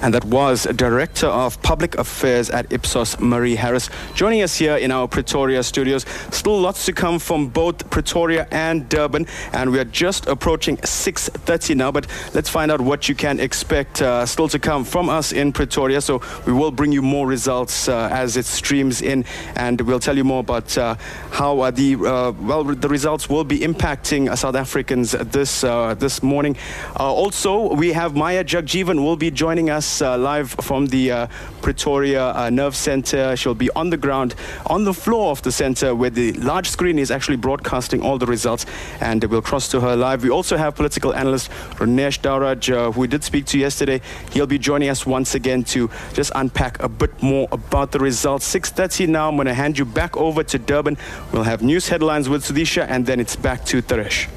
[0.03, 4.91] and that was Director of Public Affairs at Ipsos, Marie Harris, joining us here in
[4.91, 6.05] our Pretoria studios.
[6.33, 11.77] Still lots to come from both Pretoria and Durban, and we are just approaching 6.30
[11.77, 15.31] now, but let's find out what you can expect uh, still to come from us
[15.33, 16.01] in Pretoria.
[16.01, 20.17] So we will bring you more results uh, as it streams in, and we'll tell
[20.17, 20.97] you more about uh,
[21.31, 26.25] how uh, the, uh, well, the results will be impacting South Africans this, uh, this
[26.25, 26.57] morning.
[26.97, 31.27] also, we have Maya Jagjeevan will be joining us us uh, live from the uh,
[31.61, 33.37] Pretoria uh, Nerve Center.
[33.37, 34.35] She'll be on the ground,
[34.67, 38.27] on the floor of the center, where the large screen is actually broadcasting all the
[38.27, 38.65] results.
[39.01, 40.23] And we'll cross to her live.
[40.23, 41.51] We also have political analyst
[41.81, 44.01] Ronesh Dhawraj, uh, who we did speak to yesterday.
[44.31, 48.51] He'll be joining us once again to just unpack a bit more about the results.
[48.55, 50.97] 6.30 now, I'm going to hand you back over to Durban.
[51.33, 54.29] We'll have news headlines with Sudisha, and then it's back to Taresh.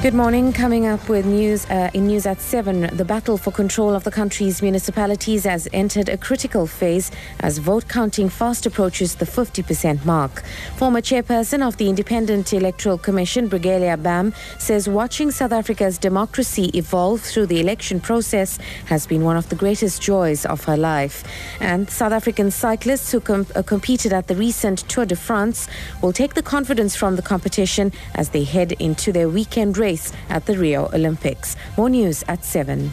[0.00, 0.52] Good morning.
[0.52, 4.12] Coming up with news uh, in news at 7, the battle for control of the
[4.12, 10.44] country's municipalities has entered a critical phase as vote counting fast approaches the 50% mark.
[10.76, 17.20] Former chairperson of the Independent Electoral Commission, Brigalia Bam, says watching South Africa's democracy evolve
[17.20, 18.56] through the election process
[18.86, 21.24] has been one of the greatest joys of her life.
[21.58, 25.66] And South African cyclists who com- uh, competed at the recent Tour de France
[26.02, 29.87] will take the confidence from the competition as they head into their weekend race
[30.28, 31.56] at the Rio Olympics.
[31.78, 32.92] More news at 7.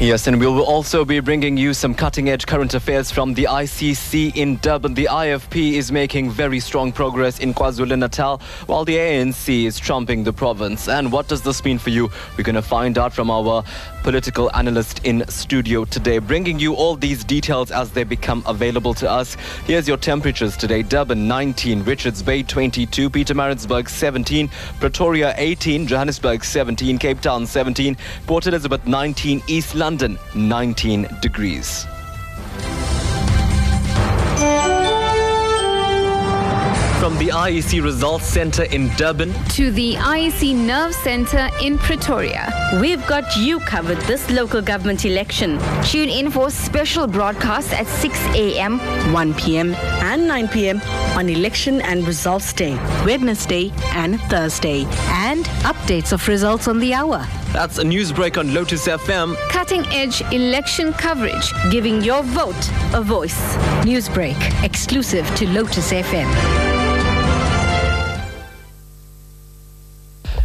[0.00, 3.44] Yes, and we will also be bringing you some cutting edge current affairs from the
[3.44, 4.94] ICC in Durban.
[4.94, 10.24] The IFP is making very strong progress in KwaZulu Natal, while the ANC is trumping
[10.24, 10.88] the province.
[10.88, 12.10] And what does this mean for you?
[12.36, 13.62] We're going to find out from our
[14.02, 19.10] political analyst in studio today, bringing you all these details as they become available to
[19.10, 19.34] us.
[19.66, 20.82] Here's your temperatures today.
[20.82, 24.48] Durban 19, Richards Bay 22, Pietermaritzburg 17,
[24.80, 31.86] Pretoria 18, Johannesburg 17, Cape Town 17, Port Elizabeth 19, East London 19 degrees.
[37.02, 42.48] From the IEC Results Centre in Durban to the IEC Nerve Centre in Pretoria.
[42.80, 45.58] We've got you covered this local government election.
[45.82, 48.78] Tune in for special broadcasts at 6 a.m.,
[49.12, 50.80] 1 p.m., and 9 p.m.
[51.18, 57.26] on Election and Results Day, Wednesday and Thursday, and updates of results on the hour.
[57.52, 59.34] That's a news break on Lotus FM.
[59.48, 63.56] Cutting edge election coverage, giving your vote a voice.
[63.82, 66.71] Newsbreak, exclusive to Lotus FM.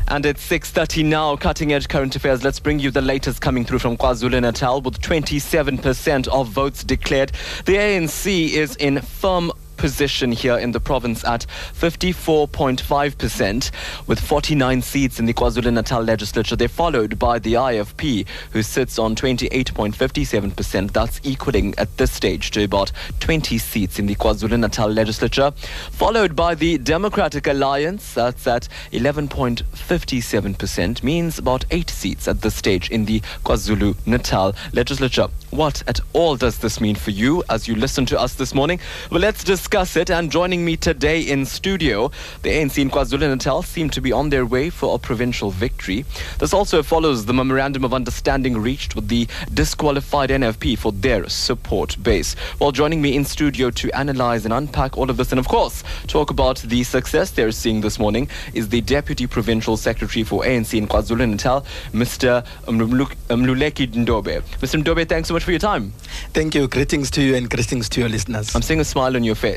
[0.09, 2.41] And it's 6.30 now, cutting edge current affairs.
[2.41, 7.33] Let's bring you the latest coming through from KwaZulu-Natal with 27% of votes declared.
[7.65, 13.71] The ANC is in firm position here in the province at 54.5%
[14.07, 16.55] with 49 seats in the KwaZulu-Natal legislature.
[16.55, 20.91] They're followed by the IFP who sits on 28.57%.
[20.91, 25.51] That's equaling at this stage to about 20 seats in the KwaZulu-Natal legislature.
[25.91, 32.89] Followed by the Democratic Alliance that's at 11.57% means about 8 seats at this stage
[32.89, 35.27] in the KwaZulu-Natal legislature.
[35.51, 38.79] What at all does this mean for you as you listen to us this morning?
[39.09, 40.09] Well, let's discuss it.
[40.09, 42.09] And joining me today in studio,
[42.41, 46.05] the ANC in KwaZulu-Natal seem to be on their way for a provincial victory.
[46.39, 52.01] This also follows the memorandum of understanding reached with the disqualified NFP for their support
[52.01, 52.37] base.
[52.61, 55.83] Well, joining me in studio to analyze and unpack all of this and, of course,
[56.07, 60.77] talk about the success they're seeing this morning is the Deputy Provincial Secretary for ANC
[60.77, 62.45] in KwaZulu-Natal, Mr.
[62.67, 64.41] Mluleki Ndobe.
[64.61, 64.81] Mr.
[64.81, 65.91] Ndobe, thanks so much for your time.
[66.31, 66.69] Thank you.
[66.69, 68.55] Greetings to you and greetings to your listeners.
[68.55, 69.56] I'm seeing a smile on your face.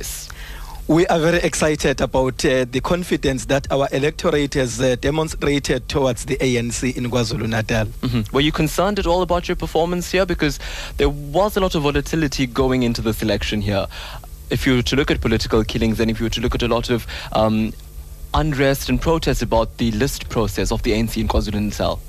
[0.90, 6.24] We are very excited about uh, the confidence that our electorate has uh, demonstrated towards
[6.24, 7.86] the ANC in KwaZulu Natal.
[7.86, 8.34] Mm-hmm.
[8.34, 10.26] Were you concerned at all about your performance here?
[10.26, 10.58] Because
[10.96, 13.86] there was a lot of volatility going into this election here.
[14.50, 16.62] If you were to look at political killings and if you were to look at
[16.62, 17.72] a lot of um,
[18.34, 22.00] unrest and protest about the list process of the ANC in KwaZulu-Natal?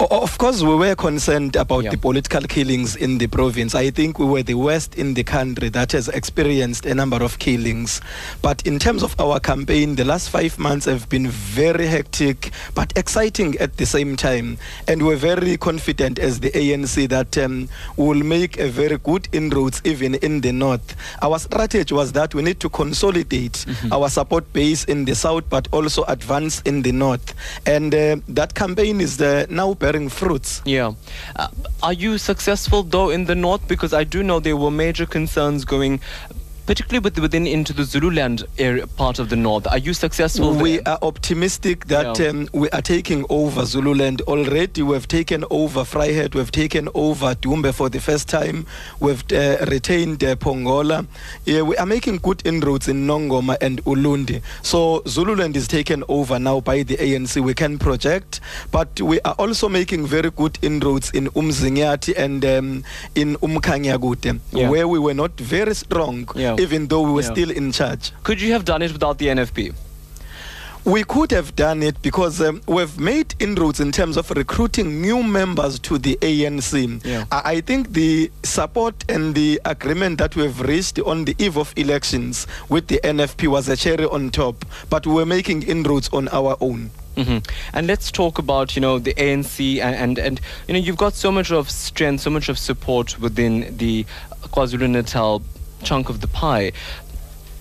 [0.00, 1.90] Of course, we were concerned about yeah.
[1.90, 3.74] the political killings in the province.
[3.74, 7.40] I think we were the worst in the country that has experienced a number of
[7.40, 8.00] killings.
[8.40, 12.92] But in terms of our campaign, the last five months have been very hectic but
[12.96, 14.58] exciting at the same time.
[14.86, 19.28] And we're very confident as the ANC that um, we will make a very good
[19.32, 20.94] inroads even in the north.
[21.22, 23.92] Our strategy was that we need to consolidate mm-hmm.
[23.92, 27.34] our support base in the south but also advance in the north.
[27.66, 30.60] And uh, that campaign is uh, now bearing fruits.
[30.66, 30.92] Yeah.
[31.34, 31.48] Uh,
[31.82, 33.66] are you successful though in the north?
[33.66, 36.00] Because I do know there were major concerns going
[36.68, 39.66] particularly with, within into the Zululand area part of the north.
[39.66, 40.52] Are you successful?
[40.52, 40.88] We there?
[40.88, 42.26] are optimistic that yeah.
[42.26, 44.82] um, we are taking over Zululand already.
[44.82, 46.34] We have taken over Vryheid.
[46.34, 48.66] We have taken over Dumbe for the first time.
[49.00, 51.06] We've uh, retained uh, Pongola.
[51.46, 54.42] Yeah, we are making good inroads in Nongoma and Ulundi.
[54.62, 57.42] So Zululand is taken over now by the ANC.
[57.42, 62.84] We can project, but we are also making very good inroads in Umzinyathi and um,
[63.14, 64.68] in Umkhanyakude, yeah.
[64.68, 66.28] where we were not very strong.
[66.34, 67.32] Yeah even though we were yeah.
[67.32, 68.12] still in charge.
[68.22, 69.74] Could you have done it without the NFP?
[70.84, 75.22] We could have done it because um, we've made inroads in terms of recruiting new
[75.22, 77.04] members to the ANC.
[77.04, 77.26] Yeah.
[77.30, 82.46] I, think the support and the agreement that we've reached on the eve of elections
[82.70, 86.56] with the NFP was a cherry on top, but we were making inroads on our
[86.60, 86.90] own.
[87.16, 87.38] hmm
[87.74, 91.12] And let's talk about you know the ANC and, and and you know you've got
[91.12, 94.06] so much of strength, so much of support within the
[94.52, 95.42] KwaZulu Natal
[95.82, 96.72] chunk of the pie.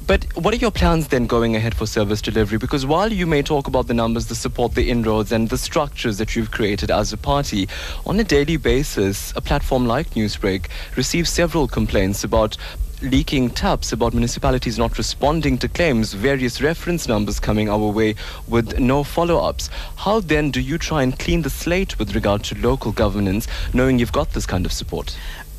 [0.07, 2.57] But what are your plans then going ahead for service delivery?
[2.57, 6.17] Because while you may talk about the numbers, the support, the inroads, and the structures
[6.17, 7.67] that you've created as a party,
[8.05, 12.55] on a daily basis, a platform like Newsbreak receives several complaints about
[13.01, 18.15] leaking taps about municipalities not responding to claims, various reference numbers coming our way
[18.47, 19.69] with no follow ups.
[19.97, 23.99] How then do you try and clean the slate with regard to local governance, knowing
[23.99, 25.15] you've got this kind of support?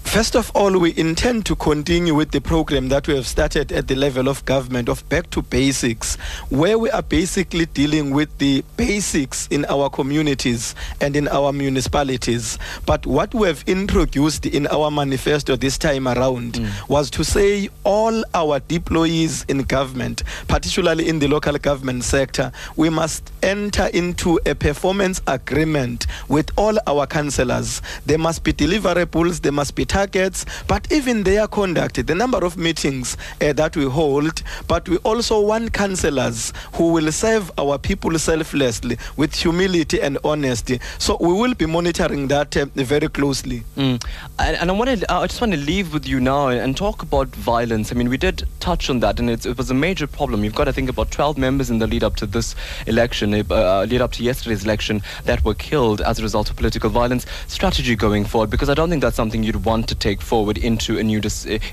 [0.09, 3.89] First of all, we intend to continue with the program that we have started at
[3.89, 6.17] the level of government of Back to Basics,
[6.49, 12.59] where we are basically dealing with the basics in our communities and in our municipalities.
[12.87, 16.89] But what we have introduced in our manifesto this time around mm.
[16.89, 22.89] was to say all our deployees in government, particularly in the local government sector, we
[22.89, 27.83] must enter into a performance agreement with all our councillors.
[28.07, 32.57] There must be deliverables, there must be targets, but even their conduct, the number of
[32.57, 38.17] meetings uh, that we hold, but we also want councillors who will serve our people
[38.19, 40.81] selflessly with humility and honesty.
[40.99, 43.65] So we will be monitoring that uh, very closely.
[43.77, 43.97] Mm.
[44.39, 47.03] And, and I want to, I just want to leave with you now and talk
[47.03, 47.91] about violence.
[47.91, 50.45] I mean, we did touch on that, and it was a major problem.
[50.45, 52.55] You've got, I think, about 12 members in the lead up to this
[52.87, 56.91] election, uh, lead up to yesterday's election, that were killed as a result of political
[56.91, 57.27] violence.
[57.49, 60.99] Strategy going forward, because I don't think that's something you'd want to take forward into
[60.99, 61.21] a new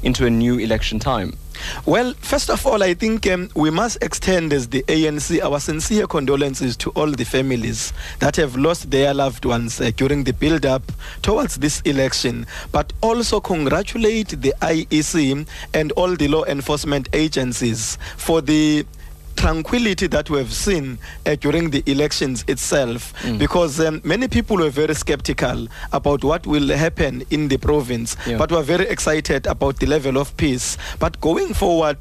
[0.04, 1.38] into a new election time.
[1.86, 6.08] Well, first of all, I think um, we must extend as the ANC our sincere
[6.08, 10.66] condolences to all the families that have lost their loved ones uh, during the build
[10.66, 10.84] up
[11.22, 18.42] towards this election, but also congratulate the IEC and all the law enforcement agencies for
[18.42, 18.86] the
[19.36, 23.38] tranquility that we have seen uh, during the elections itself Mm.
[23.40, 28.38] because um, many people were very skeptical about what will happen in the province Yeah.
[28.38, 31.98] but were very excited about the level of peace but going forward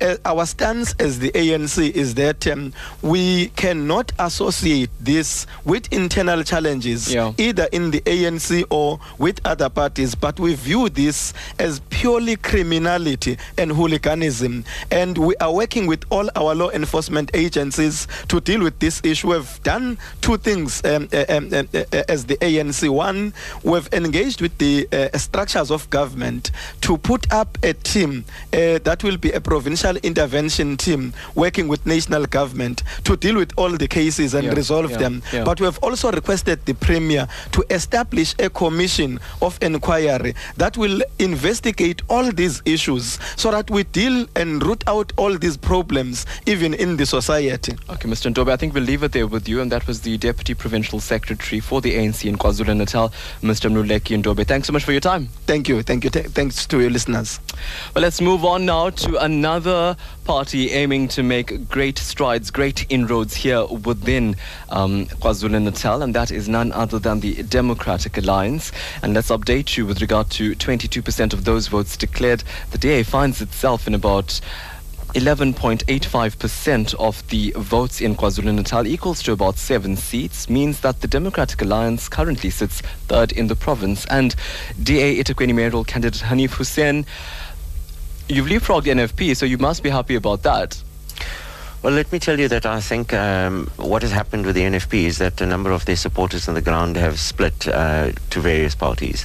[0.00, 2.72] uh, our stance as the ANC is that um,
[3.02, 7.32] we cannot associate this with internal challenges Yeah.
[7.38, 13.38] either in the ANC or with other parties but we view this as purely criminality
[13.56, 14.64] and hooliganism.
[14.90, 19.28] And we are working with all our law enforcement agencies to deal with this issue.
[19.32, 21.52] We've done two things um, um,
[22.08, 26.50] as the ANC one we've engaged with the uh, structures of government
[26.82, 31.84] to put up a team uh, that will be a provincial intervention team working with
[31.86, 35.44] national government to deal with all the cases and Yeah, resolve yeah, them yeah.
[35.44, 41.00] but we have also requested the premier to establish a commission of inquiry that will
[41.18, 46.74] investigate all these issues so that we deal and root out all these problems even
[46.74, 48.32] in the society Okay, Mr.
[48.32, 49.60] Ndobe, I think we'll leave it there with you.
[49.60, 53.08] And that was the Deputy Provincial Secretary for the ANC in KwaZulu Natal,
[53.42, 53.70] Mr.
[53.70, 54.46] Mluleki Ndobe.
[54.46, 55.28] Thanks so much for your time.
[55.46, 57.40] thank you thank you Th- thanks to your listeners
[57.94, 59.57] Well, let's move on now to another
[60.24, 64.36] party aiming to make great strides, great inroads here within
[64.68, 68.72] um, KwaZulu Natal, and that is none other than the Democratic Alliance.
[69.02, 72.44] And let's update you with regard to 22% of those votes declared.
[72.70, 74.40] The DA finds itself in about
[75.14, 81.08] 11.85% of the votes in KwaZulu Natal equals to about seven seats, means that the
[81.08, 84.04] Democratic Alliance currently sits third in the province.
[84.06, 84.36] And
[84.82, 87.06] DA eThekwini mayoral candidate Hanif Hoosen,
[88.28, 90.80] you've leapfrogged NFP, so you must be happy about that.
[91.82, 95.04] Well, let me tell you that I think um, what has happened with the NFP
[95.04, 98.74] is that a number of their supporters on the ground have split uh, to various
[98.74, 99.24] parties.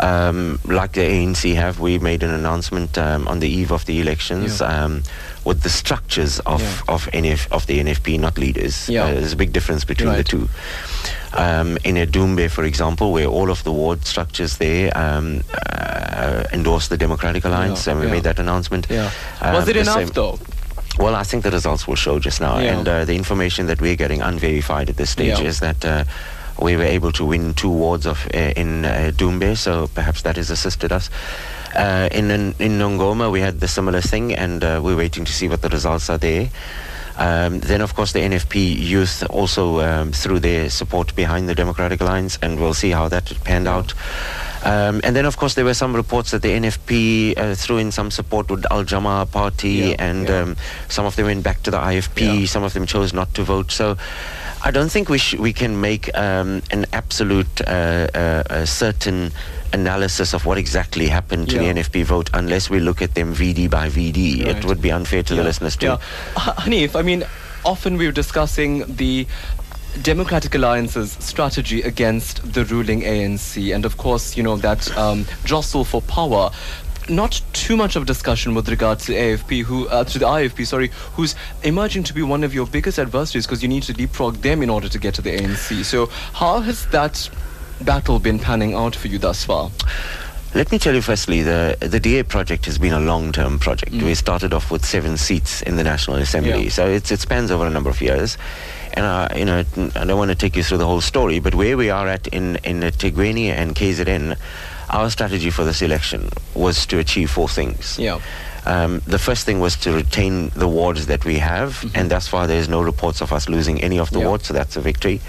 [0.00, 4.00] Um, like the ANC have, we made an announcement um, on the eve of the
[4.00, 4.84] elections Yeah.
[4.84, 5.02] um,
[5.44, 6.94] with the structures of, Yeah.
[6.94, 8.88] of, NF, of the NFP, not leaders.
[8.88, 9.04] Yeah.
[9.04, 10.48] Uh, there's a big difference between the two.
[11.32, 16.88] Um, in eDumbe, for example, where all of the ward structures there um, uh, endorse
[16.88, 18.86] the Democratic Alliance, and we made that announcement.
[18.90, 19.10] Yeah.
[19.40, 20.38] Um, Was it enough, though?
[20.98, 22.78] well, I think the results will show just now, Yeah.
[22.78, 25.46] and uh, the information that we're getting unverified at this stage Yeah.
[25.48, 26.04] is that uh,
[26.60, 30.36] we were able to win two wards of uh, in uh, Doombe, so perhaps that
[30.36, 31.10] has assisted us.
[31.74, 35.48] Uh, in in Nongoma, we had the similar thing, and uh, we're waiting to see
[35.48, 36.48] what the results are there.
[37.16, 42.00] Um, then, of course, the NFP youth also um, threw their support behind the Democratic
[42.00, 43.94] Alliance, and we'll see how that panned out.
[44.64, 47.92] Um, and then, of course, there were some reports that the NFP uh, threw in
[47.92, 50.40] some support with Al Jama party, Yeah, and yeah.
[50.40, 50.56] Um,
[50.88, 52.48] some of them went back to the IFP.
[52.48, 53.70] Some of them chose not to vote.
[53.70, 53.96] So,
[54.66, 59.30] I don't think we sh- we can make um, an absolute uh, uh, uh, certain
[59.74, 61.72] analysis of what exactly happened to Yeah.
[61.74, 64.40] the NFP vote unless we look at them VD by VD.
[64.46, 65.86] It would be unfair to the listeners to.
[65.86, 65.96] Yeah.
[66.38, 67.24] H- Hanif, I mean,
[67.64, 69.26] often we were discussing the
[70.02, 75.84] Democratic Alliance's strategy against the ruling ANC, and of course, you know, that um, jostle
[75.84, 76.50] for power.
[77.08, 80.24] Not too much of a discussion with regard to the AFP, who uh, to the
[80.24, 83.92] IFP, sorry, who's emerging to be one of your biggest adversaries because you need to
[83.92, 85.84] leapfrog them in order to get to the ANC.
[85.84, 87.28] So, how has that
[87.82, 89.70] battle been panning out for you thus far?
[90.54, 93.90] Let me tell you firstly, the, the DA project has been a long-term project.
[93.90, 94.02] Mm.
[94.04, 96.70] We started off with seven seats in the National Assembly, Yeah.
[96.70, 98.38] so it's, it spans over a number of years.
[98.92, 99.64] And, uh, you know,
[99.96, 102.28] I don't want to take you through the whole story, but where we are at
[102.28, 104.38] in, in eThekwini and KZN,
[104.90, 107.98] our strategy for this election was to achieve four things.
[107.98, 108.20] Yeah.
[108.66, 112.46] Um, the first thing was to retain the wards that we have, and thus far
[112.46, 114.28] there's no reports of us losing any of the Yeah.
[114.28, 115.20] wards, so that's a victory.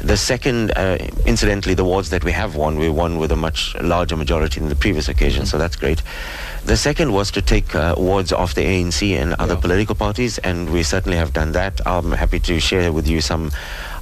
[0.00, 3.74] The second, uh, incidentally, the wards that we have won, we won with a much
[3.80, 6.02] larger majority than the previous occasion, so that's great.
[6.66, 10.68] The second was to take uh, wards off the ANC and other political parties, and
[10.70, 11.80] we certainly have done that.
[11.86, 13.52] I'm happy to share with you some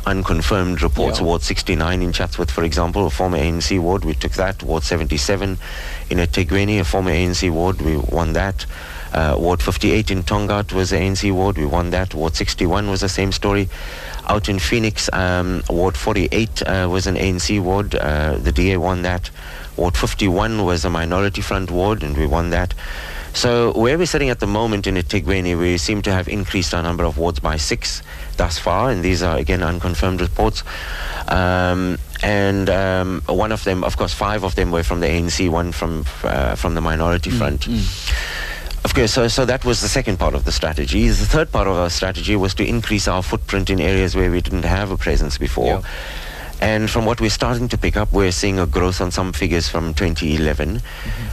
[0.06, 1.18] unconfirmed reports.
[1.18, 1.26] Yeah.
[1.26, 4.62] Ward 69 in Chatsworth, for example, a former ANC ward, we took that.
[4.62, 5.58] Ward 77
[6.10, 8.66] in eThekwini, a former ANC ward, we won that.
[9.12, 12.14] Uh, ward 58 in Tongaat was an ANC ward, we won that.
[12.14, 13.68] Ward 61 was the same story.
[14.28, 19.02] Out in Phoenix, um, Ward 48 uh, was an ANC ward, uh, the DA won
[19.02, 19.30] that.
[19.76, 22.72] Ward 51 was a minority front ward, and we won that.
[23.34, 26.82] So where we're sitting at the moment in eThekwini, we seem to have increased our
[26.82, 28.02] number of wards by six
[28.36, 30.62] thus far, and these are again unconfirmed reports.
[31.28, 35.48] Um, and um, one of them, of course, five of them were from the ANC,
[35.48, 37.66] one from uh, from the minority front.
[38.84, 41.08] Of course, so, so that was the second part of the strategy.
[41.08, 44.40] The third part of our strategy was to increase our footprint in areas where we
[44.40, 45.82] didn't have a presence before.
[46.62, 49.68] And from what we're starting to pick up, we're seeing a growth on some figures
[49.68, 50.80] from 2011.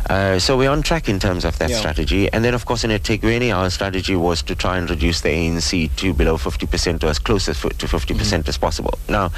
[0.09, 1.77] Uh, so we're on track in terms of that Yeah.
[1.77, 2.27] strategy.
[2.33, 5.87] And then, of course, in Etegweni, our strategy was to try and reduce the ANC
[5.97, 8.97] to below 50% or as close as f- to 50% as possible.
[9.07, 9.31] Now,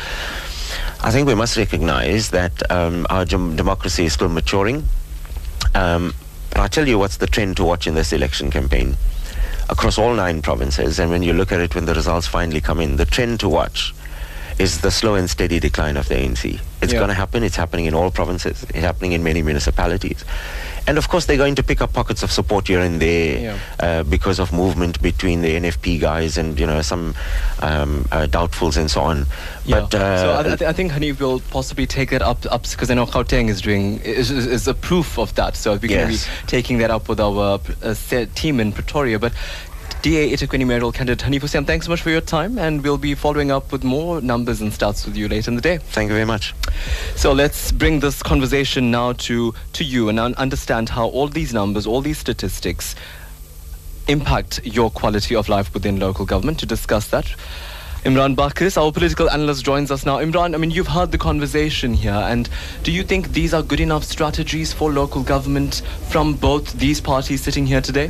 [1.04, 4.88] I think we must recognize that um, our dem- democracy is still maturing.
[5.76, 6.14] Um,
[6.52, 8.96] but I'll tell you what's the trend to watch in this election campaign.
[9.68, 12.80] Across all nine provinces, and when you look at it when the results finally come
[12.80, 13.94] in, the trend to watch
[14.62, 16.60] is the slow and steady decline of the ANC.
[16.82, 17.00] It's Yeah.
[17.00, 17.44] going to happen.
[17.44, 18.64] It's happening in all provinces.
[18.70, 20.24] It's happening in many municipalities.
[20.88, 23.58] And of course, they're going to pick up pockets of support here and there Yeah.
[23.80, 27.14] uh, because of movement between the NFP guys and, you know, some
[27.60, 29.28] um, uh, doubtfuls and so on.
[29.66, 29.82] Yeah.
[29.82, 32.90] But uh, so I, th- I think Hanif will possibly take that up up because
[32.90, 35.56] I know Gauteng is doing is, is, is a proof of that.
[35.56, 37.96] So we're going to be taking that up with our uh,
[38.36, 39.20] team in Pretoria.
[39.20, 39.34] But
[40.02, 43.14] DA eThekwini mayoral candidate Hanif Hoosen, thanks so much for your time, and we'll be
[43.14, 45.78] following up with more numbers and stats with you later in the day.
[45.78, 46.56] Thank you very much.
[47.16, 51.86] So let's bring this conversation now to to you and understand how all these numbers,
[51.86, 52.96] all these statistics,
[54.08, 56.58] impact your quality of life within local government.
[56.62, 57.26] To discuss that,
[58.04, 60.18] Imran Buccus, our political analyst, joins us now.
[60.18, 62.50] Imran, I mean, you've heard the conversation here, and
[62.82, 67.44] do you think these are good enough strategies for local government from both these parties
[67.44, 68.10] sitting here today?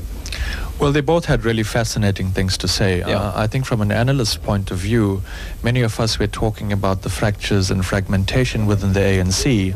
[0.82, 3.04] Well, they both had really fascinating things to say.
[3.04, 5.22] Uh, I think from an analyst point of view,
[5.62, 9.76] many of us were talking about the fractures and fragmentation within the ANC.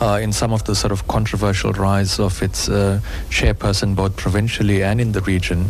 [0.00, 2.98] Uh, in some of the sort of controversial rise of its uh,
[3.30, 5.66] chairperson, both provincially and in the region,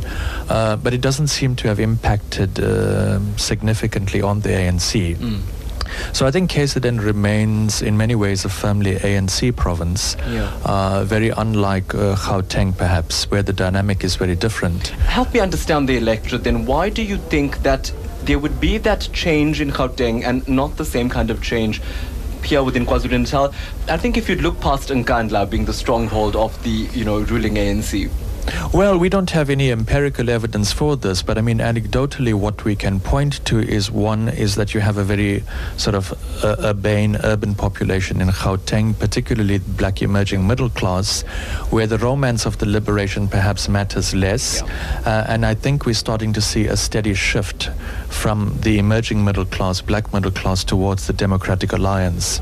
[0.48, 5.16] uh, but it doesn't seem to have impacted uh, significantly on the ANC.
[6.12, 10.50] So I think KZN remains in many ways a firmly ANC province, Yeah.
[10.64, 14.88] uh, very unlike uh, Gauteng perhaps, where the dynamic is very different.
[14.88, 16.66] Help me understand the electorate then.
[16.66, 17.92] Why do you think that
[18.24, 21.80] there would be that change in Gauteng and not the same kind of change
[22.44, 23.52] here within KwaZulu-Natal?
[23.88, 27.54] I think if you'd look past Nkandla being the stronghold of the, you know, ruling
[27.54, 28.10] ANC.
[28.72, 32.76] Well, we don't have any empirical evidence for this, but I mean, anecdotally, what we
[32.76, 35.42] can point to is one is that you have a very
[35.76, 36.12] sort of
[36.44, 41.22] uh, urbane, urban population in Gauteng, particularly black emerging middle class,
[41.70, 44.62] where the romance of the liberation perhaps matters less.
[44.62, 47.70] Uh, and I think we're starting to see a steady shift
[48.08, 52.40] from the emerging middle class, black middle class, towards the Democratic Alliance.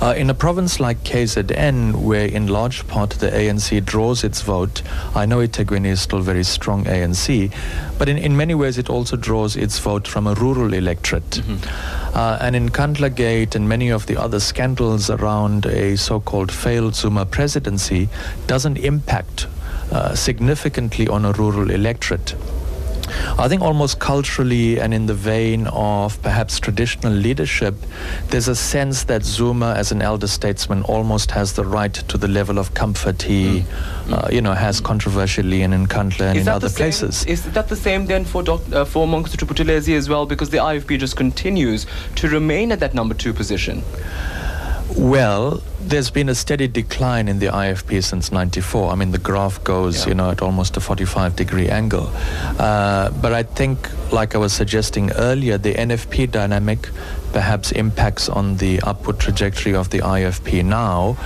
[0.00, 4.82] Uh, in a province like KZN, where in large part the ANC draws its vote,
[5.14, 7.52] I know eThekwini is still very strong ANC,
[7.98, 11.30] but in, in many ways it also draws its vote from a rural electorate.
[11.30, 12.16] Mm-hmm.
[12.16, 16.94] Uh, and in Nkandla Gate and many of the other scandals around a so-called failed
[16.94, 18.08] Zuma presidency
[18.46, 19.46] doesn't impact
[19.90, 22.34] uh, significantly on a rural electorate.
[23.38, 27.74] I think almost culturally and in the vein of perhaps traditional leadership,
[28.28, 32.28] there's a sense that Zuma, as an elder statesman, almost has the right to the
[32.28, 33.64] level of comfort he,
[34.06, 34.12] mm.
[34.12, 37.24] uh, you know, has controversially and in Nkandla and is in other places.
[37.26, 40.26] Is that the same then for doc, uh, for Mangosuthu Buthelezi as well?
[40.26, 41.86] Because the IFP just continues
[42.16, 43.82] to remain at that number two position.
[44.96, 48.92] Well, there's been a steady decline in the IFP since 94.
[48.92, 50.08] I mean, the graph goes, yeah.
[50.08, 52.10] you know, at almost a 45 degree angle.
[52.58, 56.88] Uh, but I think, like I was suggesting earlier, the NFP dynamic
[57.32, 61.16] perhaps impacts on the upward trajectory of the IFP now.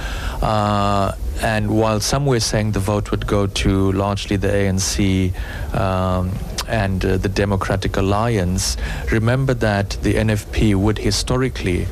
[0.41, 1.13] Uh,
[1.43, 5.35] and while some were saying the vote would go to largely the ANC,
[5.75, 6.31] um,
[6.69, 8.77] and uh, the Democratic Alliance,
[9.11, 11.87] remember that the NFP would historically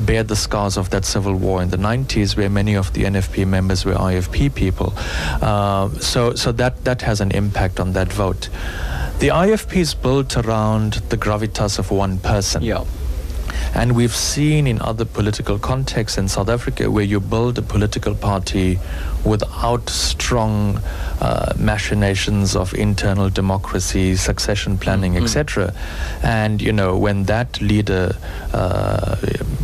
[0.00, 3.46] bear the scars of that civil war in the 90s, where many of the NFP
[3.46, 4.92] members were IFP people.
[5.42, 8.48] Uh, so, so that, that has an impact on that vote.
[9.18, 12.62] The IFP is built around the gravitas of one person.
[12.62, 12.84] Yeah.
[13.78, 18.12] And we've seen in other political contexts in South Africa where you build a political
[18.12, 18.80] party
[19.24, 20.78] without strong
[21.20, 25.22] uh, machinations of internal democracy, succession planning, mm-hmm.
[25.22, 25.72] etc.
[26.24, 28.16] And you know when that leader,
[28.52, 29.14] uh,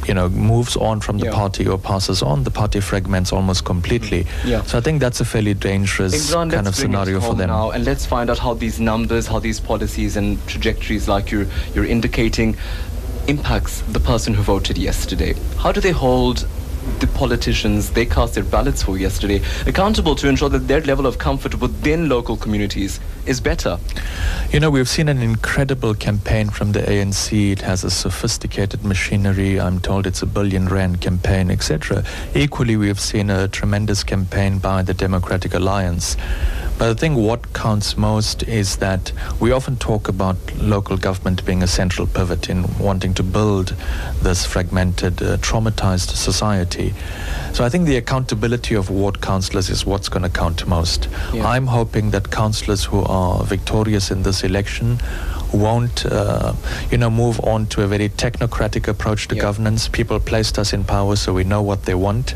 [0.06, 1.32] you know, moves on from the yeah.
[1.32, 4.22] party or passes on, the party fragments almost completely.
[4.22, 4.48] Mm-hmm.
[4.48, 4.62] Yeah.
[4.62, 7.48] So I think that's a fairly dangerous Imran, kind of scenario for them.
[7.48, 11.46] Now, and let's find out how these numbers, how these policies and trajectories, like you're
[11.74, 12.56] you're indicating,
[13.28, 15.34] impacts the person who voted yesterday?
[15.58, 16.46] How do they hold
[17.00, 21.16] the politicians they cast their ballots for yesterday accountable to ensure that their level of
[21.16, 23.78] comfort within local communities is better?
[24.50, 27.52] You know, we've seen an incredible campaign from the ANC.
[27.52, 29.58] It has a sophisticated machinery.
[29.58, 32.04] I'm told it's a billion rand campaign, etc.
[32.34, 36.16] Equally, we've seen a tremendous campaign by the Democratic Alliance.
[36.76, 41.62] But I think what counts most is that we often talk about local government being
[41.62, 43.74] a central pivot in wanting to build
[44.22, 46.92] this fragmented, uh, traumatized society.
[47.52, 51.08] So I think the accountability of ward councillors is what's going to count most.
[51.32, 51.46] Yeah.
[51.46, 54.98] I'm hoping that councillors who are victorious in this election
[55.52, 56.52] won't, uh,
[56.90, 59.42] you know, move on to a very technocratic approach to yeah.
[59.42, 59.86] governance.
[59.86, 62.34] People placed us in power, so we know what they want.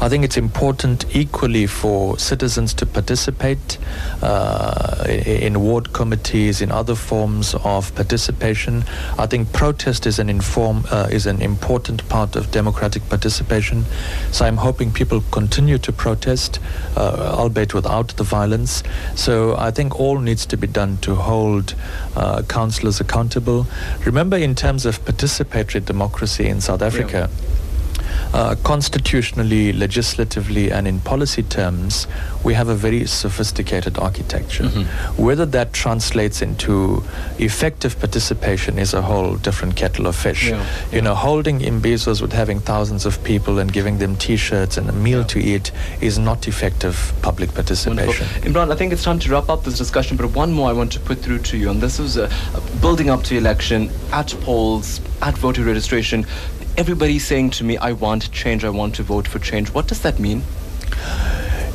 [0.00, 3.78] I think it's important equally for citizens to participate
[4.22, 8.84] uh, in ward committees, in other forms of participation.
[9.18, 13.84] I think protest is an inform uh, is an important part of democratic participation.
[14.32, 16.58] So I'm hoping people continue to protest,
[16.96, 18.82] uh, albeit without the violence.
[19.14, 21.74] So I think all needs to be done to hold
[22.16, 23.66] uh, councillors accountable.
[24.04, 27.28] Remember, in terms of participatory democracy in South Africa.
[27.30, 27.52] Yeah
[28.32, 32.06] uh, constitutionally, legislatively, and in policy terms,
[32.44, 34.64] we have a very sophisticated architecture.
[34.64, 35.22] Mm-hmm.
[35.22, 37.02] Whether that translates into
[37.38, 40.48] effective participation is a whole different kettle of fish.
[40.48, 41.00] Yeah, you yeah.
[41.00, 45.20] know, holding imbizos with having thousands of people and giving them T-shirts and a meal
[45.20, 45.26] yeah.
[45.26, 48.26] to eat is not effective public participation.
[48.26, 48.50] Wonderful.
[48.50, 50.92] Imran, I think it's time to wrap up this discussion, but one more I want
[50.92, 52.30] to put through to you, and this was uh,
[52.80, 56.26] building up to election at polls, at voter registration
[56.76, 59.70] everybody's saying to me, I want change, I want to vote for change.
[59.70, 60.42] What does that mean?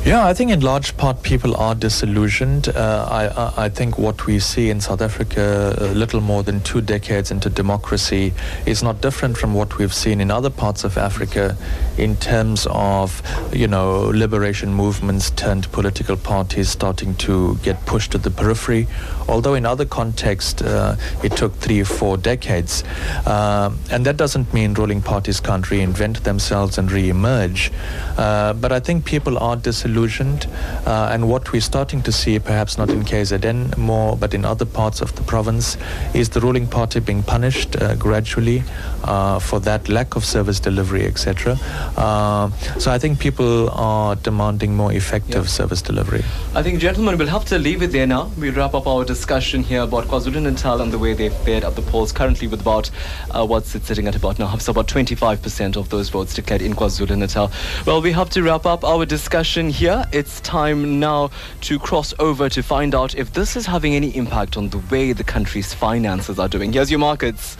[0.04, 2.68] Yeah, I think in large part people are disillusioned.
[2.68, 6.80] Uh, I, I, think what we see in South Africa, a little more than two
[6.80, 8.32] decades into democracy,
[8.64, 11.58] is not different from what we've seen in other parts of Africa
[11.98, 13.20] in terms of,
[13.52, 18.86] you know, liberation movements turned political parties starting to get pushed to the periphery.
[19.28, 22.82] Although in other contexts, uh, it took three or four decades.
[23.26, 27.70] Uh, and that doesn't mean ruling parties can't reinvent themselves and re-emerge.
[28.16, 30.46] Uh, but I think people are disillusioned disillusioned.
[30.86, 34.64] Uh, and what we're starting to see, perhaps not in KZN more, but in other
[34.64, 35.76] parts of the province,
[36.14, 38.62] is the ruling party being punished uh, gradually
[39.04, 41.56] uh, for that lack of service delivery, etc.
[41.96, 45.46] Uh, so I think people are demanding more effective yep.
[45.46, 46.24] service delivery.
[46.54, 48.30] I think, gentlemen, we'll have to leave it there now.
[48.38, 51.82] We'll wrap up our discussion here about KwaZulu-Natal and the way they've fared at the
[51.82, 52.90] polls currently with about,
[53.30, 54.56] uh, what's it sitting at about now?
[54.58, 57.50] So about 25% of those votes declared in KwaZulu-Natal.
[57.86, 60.04] Well, we have to wrap up our discussion here.
[60.12, 64.56] It's time now to cross over to find out if this is having any impact
[64.56, 66.72] on the way the country's finances are doing.
[66.72, 67.56] Here's your markets.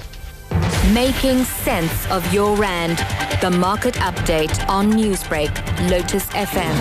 [0.92, 2.98] Making sense of your rand.
[3.40, 5.54] The market update on Newsbreak,
[5.90, 6.76] Lotus FM.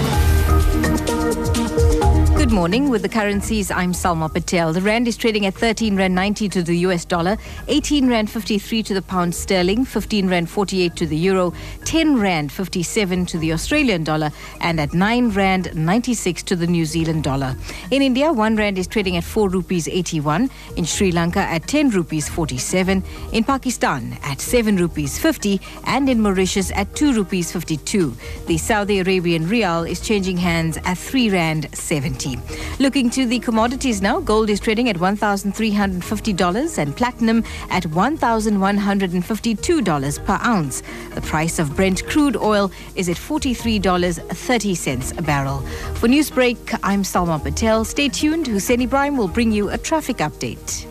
[2.38, 2.90] Good morning.
[2.90, 4.72] With the currencies, I'm Salma Patel.
[4.72, 7.36] The rand is trading at 13 rand 90 to the US dollar,
[7.68, 11.52] 18 rand 53 to the pound sterling, 15 rand 48 to the euro,
[11.86, 14.32] 10 rand 57 to the Australian dollar,
[14.62, 17.56] and at 9 rand 96 to the New Zealand dollar.
[17.90, 21.90] In India, 1 rand is trading at 4 rupees 81, in Sri Lanka at 10
[21.90, 28.16] rupees 47, in Pakistan at 7 rupees 50, and in Mauritius at 2 rupees 52.
[28.46, 32.27] The Saudi Arabian rial is changing hands at 3 rand 70.
[32.80, 40.40] Looking to the commodities now, gold is trading at $1,350 and platinum at $1,152 per
[40.44, 40.84] ounce.
[41.14, 45.60] The price of Brent crude oil is at $43.30 a barrel.
[45.96, 47.86] For Newsbreak, I'm Salma Patel.
[47.86, 48.48] Stay tuned.
[48.48, 50.88] Hoosen Ibrahim will bring you a traffic update.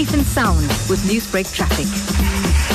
[0.00, 2.69] Safe and sound with Newsbreak Traffic.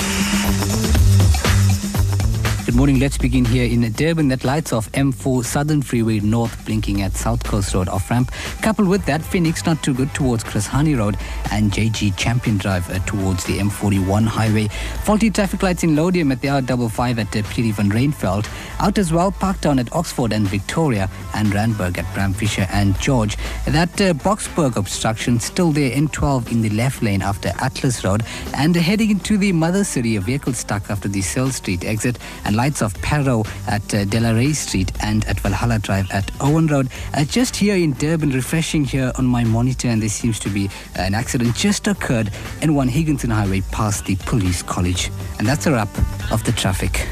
[2.75, 2.99] Good morning.
[2.99, 4.27] Let's begin here in Durban.
[4.27, 8.33] That lights off M4 Southern Freeway North, blinking at South Coast Road off ramp.
[8.61, 11.15] Coupled with that, Phoenix not too good towards Chris Hani Road
[11.53, 14.67] and JG Champion Drive uh, towards the M41 highway.
[15.05, 18.45] Faulty traffic lights in Laudium at the R55 at uh, Pierre van Ryneveld.
[18.81, 23.37] Out as well, Parktown at Oxford and Victoria and Randburg at Bram Fischer and George.
[23.67, 28.25] That uh, Boksburg obstruction still there in 12 in the left lane after Atlas Road
[28.53, 32.57] and heading into the mother city, a vehicle stuck after the Cell Street exit and
[32.65, 36.89] lights of Parow at uh, Delaray Street and at Valhalla Drive at Owen Road.
[37.13, 40.67] Uh, just here in Durban, refreshing here on my monitor, and there seems to be
[40.95, 42.31] an accident just occurred
[42.63, 45.11] in one Higginson Highway past the police college.
[45.37, 45.95] And that's a wrap
[46.31, 47.07] of the traffic.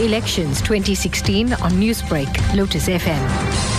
[0.00, 3.73] Elections 2016 on Newsbreak, Lotus FM.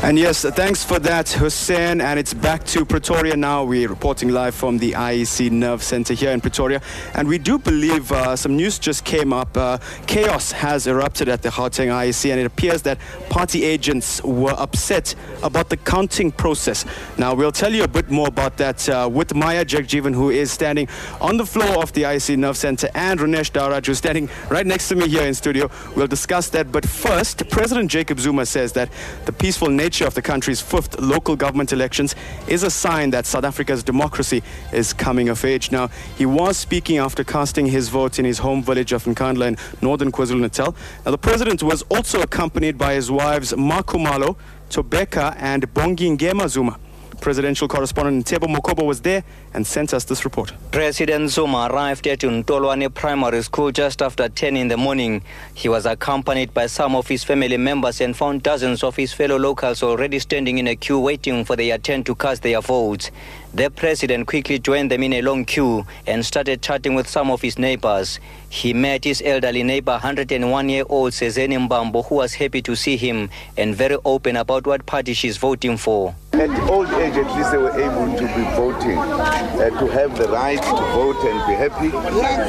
[0.00, 2.00] And yes, thanks for that, Hoosen.
[2.00, 3.64] And it's back to Pretoria now.
[3.64, 6.80] We're reporting live from the IEC Nerve Center here in Pretoria.
[7.14, 9.56] And we do believe uh, some news just came up.
[9.56, 14.54] Uh, chaos has erupted at the Gauteng IEC, and it appears that party agents were
[14.56, 16.84] upset about the counting process.
[17.18, 20.52] Now, we'll tell you a bit more about that uh, with Maya Jagjeevan, who is
[20.52, 20.88] standing
[21.20, 24.88] on the floor of the IEC Nerve Center, and Ronesh Dhawraj, who's standing right next
[24.90, 25.68] to me here in studio.
[25.96, 26.70] We'll discuss that.
[26.70, 28.90] But first, President Jacob Zuma says that
[29.26, 32.14] the peaceful nature nature of the country's fifth local government elections
[32.46, 35.72] is a sign that South Africa's democracy is coming of age.
[35.72, 39.56] Now, he was speaking after casting his vote in his home village of Nkandla in
[39.80, 40.76] northern KwaZulu-Natal.
[41.06, 44.36] Now, the president was also accompanied by his wives MaKhumalo,
[44.68, 46.78] Thobeka and Bongi Ngema Zuma.
[47.20, 50.52] Presidential correspondent Tebo Mokobo was there and sent us this report.
[50.70, 55.22] President Zuma arrived at Ntolwane Primary School just after 10 in the morning.
[55.54, 59.38] He was accompanied by some of his family members and found dozens of his fellow
[59.38, 63.10] locals already standing in a queue waiting for their turn to cast their votes.
[63.52, 67.40] The president quickly joined them in a long queue and started chatting with some of
[67.40, 68.20] his neighbors.
[68.50, 73.74] He met his elderly neighbor, 101-year-old Sezeni Mbambo, who was happy to see him and
[73.74, 76.14] very open about what party she's voting for.
[76.38, 80.28] At old age, at least they were able to be voting, uh, to have the
[80.28, 81.90] right to vote and be happy.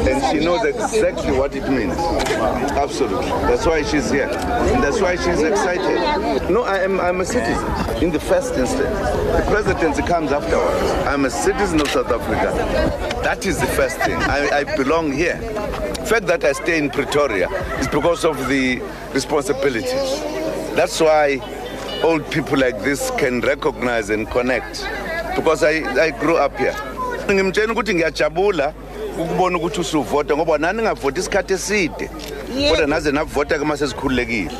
[0.10, 1.98] And she knows exactly what it means.
[2.78, 3.30] Absolutely.
[3.50, 4.30] That's why she's here.
[4.30, 6.52] And that's why she's excited.
[6.52, 8.96] No, I am I'm a citizen in the first instance.
[9.00, 11.08] The presidency comes afterwards.
[11.08, 12.54] I'm a citizen of South Africa.
[13.24, 14.18] That is the first thing.
[14.18, 15.38] I, I belong here.
[15.40, 18.82] The fact that I stay in Pretoria is because of the
[19.14, 20.22] responsibilities.
[20.76, 21.40] That's why
[22.04, 24.86] old people like this can recognize and connect
[25.36, 26.76] because I, I grew up here.
[27.34, 28.74] ngimtshela ukuthi ngiyajabula
[29.20, 32.10] ukubona ukuthi usuvota ngoba nani ngavota isikhathi eside
[32.70, 34.52] kodwa naze navota ke masezikhululekile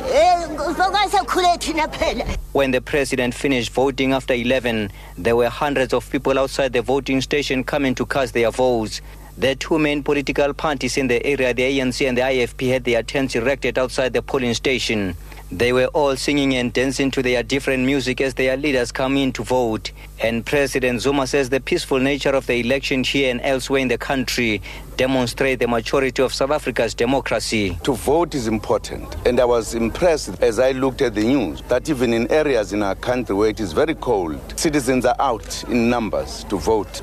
[2.52, 7.20] When the president finished voting after 11, there were hundreds of people outside the voting
[7.20, 9.00] station coming to cast their votes.
[9.38, 13.02] The two main political parties in the area, the ANC and the IFP, had their
[13.02, 15.16] tents erected outside the polling station.
[15.52, 19.32] They were all singing and dancing to their different music as their leaders come in
[19.32, 19.90] to vote.
[20.22, 23.98] And President Zuma says the peaceful nature of the election here and elsewhere in the
[23.98, 24.62] country
[24.96, 27.76] demonstrate the maturity of South Africa's democracy.
[27.82, 29.16] To vote is important.
[29.26, 32.84] And I was impressed as I looked at the news that even in areas in
[32.84, 37.02] our country where it is very cold, citizens are out in numbers to vote.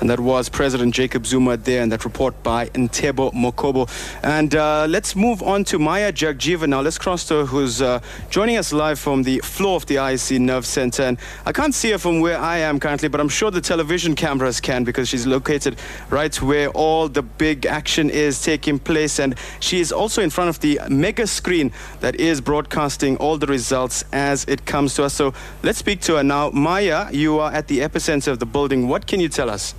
[0.00, 3.86] And that was President Jacob Zuma there, and that report by Ntebo Mokobo.
[4.22, 6.80] And uh, let's move on to Maya Jagjeevan now.
[6.80, 10.40] Let's cross to her, who's uh, joining us live from the floor of the IEC
[10.40, 11.02] Nerve Center.
[11.02, 14.14] And I can't see her from where I am currently, but I'm sure the television
[14.14, 15.78] cameras can because she's located
[16.08, 19.18] right where all the big action is taking place.
[19.18, 23.46] And she is also in front of the mega screen that is broadcasting all the
[23.46, 25.12] results as it comes to us.
[25.12, 26.48] So let's speak to her now.
[26.50, 28.88] Maya, you are at the epicenter of the building.
[28.88, 29.74] What can you tell us?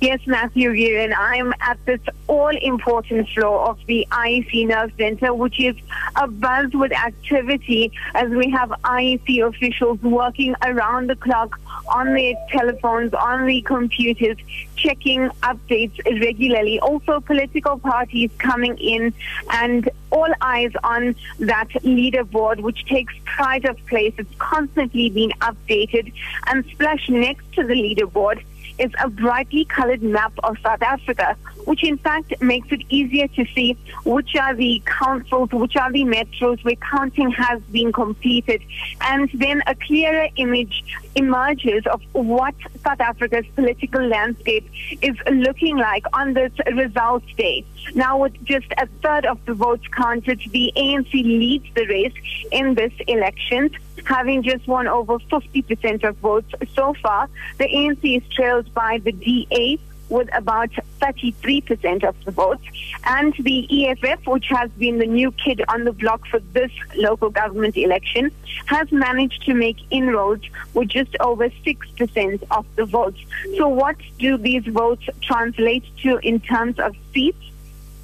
[0.00, 5.74] Yes, Matthew and I'm at this all-important floor of the IEC Nerve Center, which is
[6.14, 13.12] abuzz with activity as we have IEC officials working around the clock on their telephones,
[13.12, 14.36] on the computers,
[14.76, 16.78] checking updates regularly.
[16.78, 19.12] Also, political parties coming in
[19.50, 24.14] and all eyes on that leaderboard, which takes pride of place.
[24.16, 26.12] It's constantly being updated
[26.46, 28.44] and splashed next to the leaderboard
[28.78, 31.36] is a brightly colored map of South Africa,
[31.68, 36.02] which in fact makes it easier to see which are the councils, which are the
[36.02, 38.62] metros where counting has been completed.
[39.02, 40.82] And then a clearer image
[41.14, 44.66] emerges of what South Africa's political landscape
[45.02, 47.66] is looking like on this results day.
[47.94, 52.14] Now, with just a third of the votes counted, the ANC leads the race
[52.50, 53.70] in this election
[54.04, 57.28] having just won over 50% of votes so far.
[57.58, 59.78] The ANC is trailed by the DA
[60.08, 62.64] with about 33% of the votes.
[63.04, 67.30] And the EFF, which has been the new kid on the block for this local
[67.30, 68.30] government election,
[68.66, 70.44] has managed to make inroads
[70.74, 73.20] with just over 6% of the votes.
[73.56, 77.38] So, what do these votes translate to in terms of seats?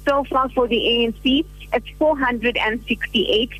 [0.07, 3.51] So far for the ANC, it's 468.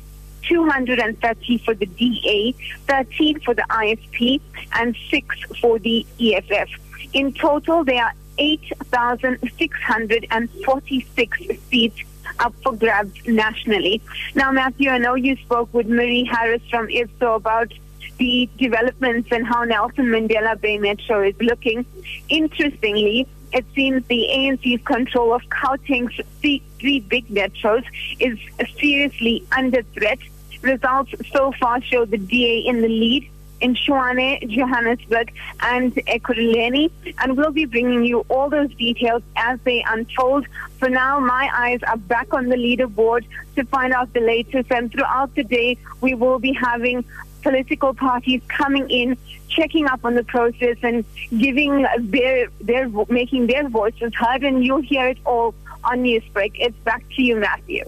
[0.48, 2.54] 230 for the DA,
[2.86, 4.40] 13 for the IFP,
[4.74, 6.68] and 6 for the EFF.
[7.12, 12.02] In total, there are 8,646 seats
[12.38, 14.00] up for grabs nationally.
[14.34, 17.72] Now, Matthew, I know you spoke with Marie Harris from Ipsos about
[18.18, 21.84] the developments and how Nelson Mandela Bay Metro is looking.
[22.28, 27.84] Interestingly, it seems the ANC's control of Gauteng's three big metros
[28.20, 28.38] is
[28.78, 30.18] seriously under threat.
[30.62, 33.28] Results so far show the DA in the lead
[33.60, 36.90] in Johannesburg, and Ekurhuleni.
[37.18, 40.46] And we'll be bringing you all those details as they unfold.
[40.78, 43.24] For now, my eyes are back on the leaderboard
[43.56, 44.70] to find out the latest.
[44.70, 47.04] And throughout the day, we will be having
[47.42, 49.16] political parties coming in,
[49.48, 51.04] checking up on the process, and
[51.36, 54.44] giving their their making their voices heard.
[54.44, 55.54] And you'll hear it all
[55.84, 56.52] on Newsbreak.
[56.56, 57.84] It's back to you, Matthew.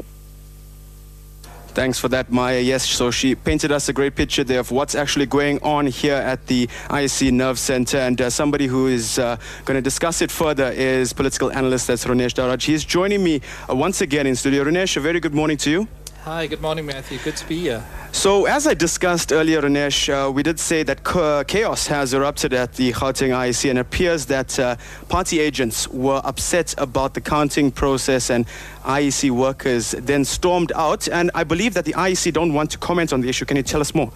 [1.78, 2.58] Thanks for that, Maya.
[2.58, 6.16] Yes, so she painted us a great picture there of what's actually going on here
[6.16, 7.98] at the IEC Nerve Center.
[7.98, 12.04] And uh, somebody who is uh, going to discuss it further is political analyst that's
[12.04, 12.64] Ronesh Dhawraj.
[12.64, 14.64] He's joining me uh, once again in studio.
[14.64, 15.88] Ronesh, a very good morning to you.
[16.24, 17.18] Hi, good morning, Matthew.
[17.18, 17.84] Good to be here.
[18.10, 21.04] So, as I discussed earlier, Ronesh, uh, we did say that
[21.46, 24.76] chaos has erupted at the Gauteng IEC, and it appears that uh,
[25.08, 28.46] party agents were upset about the counting process, and
[28.82, 31.08] IEC workers then stormed out.
[31.08, 33.44] And I believe that the IEC don't want to comment on the issue.
[33.44, 34.12] Can you tell us more?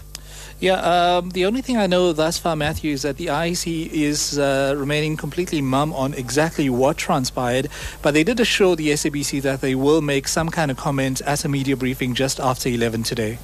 [0.62, 4.38] Yeah, um, the only thing I know thus far, Matthew, is that the IEC is
[4.38, 7.66] uh, remaining completely mum on exactly what transpired,
[8.00, 11.44] but they did assure the SABC that they will make some kind of comment at
[11.44, 13.38] a media briefing just after 11 today.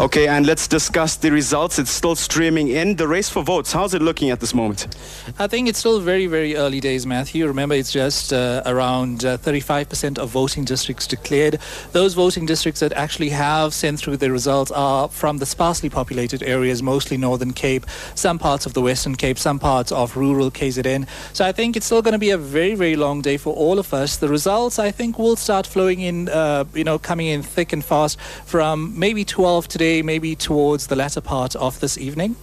[0.00, 1.78] Okay, and let's discuss the results.
[1.78, 2.96] It's still streaming in.
[2.96, 4.86] The race for votes, how's it looking at this moment?
[5.38, 7.46] I think it's still very, very early days, Matthew.
[7.46, 11.58] Remember, it's just uh, around uh, 35% of voting districts declared.
[11.92, 16.42] Those voting districts that actually have sent through the results are from the sparsely populated
[16.42, 21.08] areas, mostly Northern Cape, some parts of the Western Cape, some parts of rural KZN.
[21.32, 23.78] So I think it's still going to be a very, very long day for all
[23.78, 24.16] of us.
[24.16, 27.84] The results, I think, will start flowing in, uh, you know, coming in thick and
[27.84, 32.36] fast from maybe 12 today maybe towards the latter part of this evening?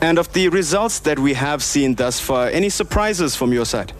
[0.00, 3.92] And of the results that we have seen thus far, any surprises from your side?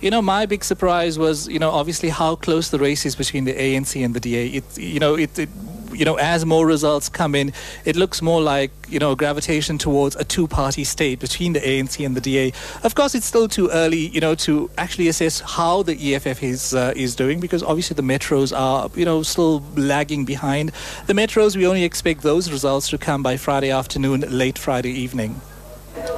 [0.00, 3.44] You know, my big surprise was, you know, obviously how close the race is between
[3.44, 4.46] the ANC and the DA.
[4.48, 5.48] It, you know, it, it
[5.92, 7.52] you know, as more results come in,
[7.84, 12.16] it looks more like, you know, gravitation towards a two-party state between the ANC and
[12.16, 12.52] the DA.
[12.82, 16.74] Of course, it's still too early, you know, to actually assess how the EFF is
[16.74, 20.72] uh, is doing because obviously the metros are, you know, still lagging behind.
[21.06, 25.40] The metros, we only expect those results to come by Friday afternoon, late Friday evening.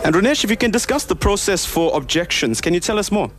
[0.05, 3.31] And Ronesh, if you can discuss the process for objections, can you tell us more?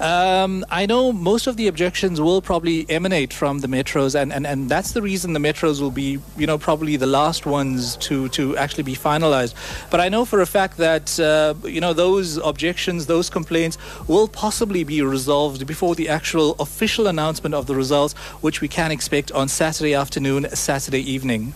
[0.00, 4.46] Um, I know most of the objections will probably emanate from the metros, and, and,
[4.46, 8.28] and that's the reason the metros will be, you know, probably the last ones to,
[8.30, 9.54] to actually be finalized.
[9.90, 13.78] But I know for a fact that, uh, you know, those objections, those complaints
[14.08, 18.90] will possibly be resolved before the actual official announcement of the results, which we can
[18.90, 21.54] expect on Saturday afternoon, Saturday evening.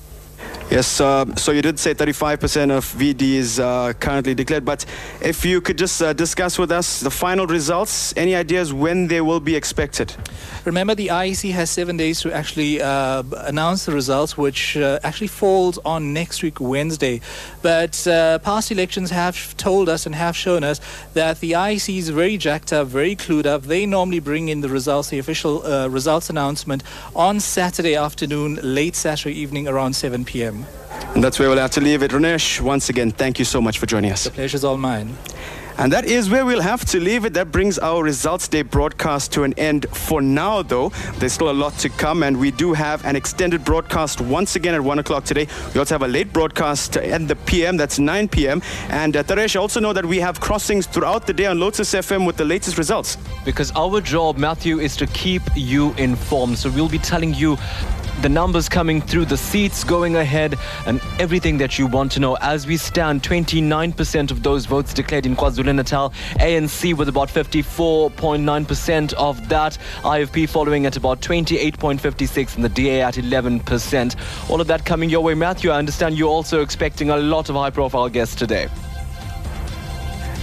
[0.71, 4.85] Yes, uh, so you did say 35% of VD is uh, currently declared, but
[5.23, 9.21] if you could just uh, discuss with us the final results, any ideas when they
[9.21, 10.13] will be expected?
[10.65, 15.29] Remember, the IEC has seven days to actually uh, announce the results, which uh, actually
[15.29, 17.21] falls on next week, Wednesday.
[17.63, 20.81] But uh, past elections have told us and have shown us
[21.15, 23.63] that the IEC is very jacked up, very clued up.
[23.63, 26.83] They normally bring in the results, the official results announcement,
[27.15, 30.67] on Saturday afternoon, late Saturday evening around 7 p.m.
[31.15, 32.11] And that's where we'll have to leave it.
[32.11, 34.25] Ronesh, once again, thank you so much for joining us.
[34.25, 35.17] The pleasure's all mine.
[35.79, 37.35] And that is where we'll have to leave it.
[37.35, 40.89] That brings our Results Day broadcast to an end for now, though.
[41.19, 44.75] There's still a lot to come, and we do have an extended broadcast once again
[44.75, 45.47] at 1 o'clock today.
[45.75, 48.63] We also have a late broadcast at the PM, that's 9 p.m.
[48.89, 52.27] And uh, Taresh, also know that we have crossings throughout the day on Lotus FM
[52.27, 53.19] with the latest results.
[53.45, 56.59] Because our job, Matthew, is to keep you informed.
[56.59, 57.59] So we'll be telling you
[58.23, 62.37] the numbers coming through, the seats going ahead, and everything that you want to know.
[62.41, 66.11] As we stand, 29% of those votes declared in KwaZulu-Natal,
[66.41, 73.15] ANC with about 54.9% of that, IFP following at about 28.56, and the DA at
[73.15, 74.51] 11%.
[74.51, 75.35] All of that coming your way.
[75.35, 78.69] Matthew, I understand you're also expecting a lot of high-profile guests today.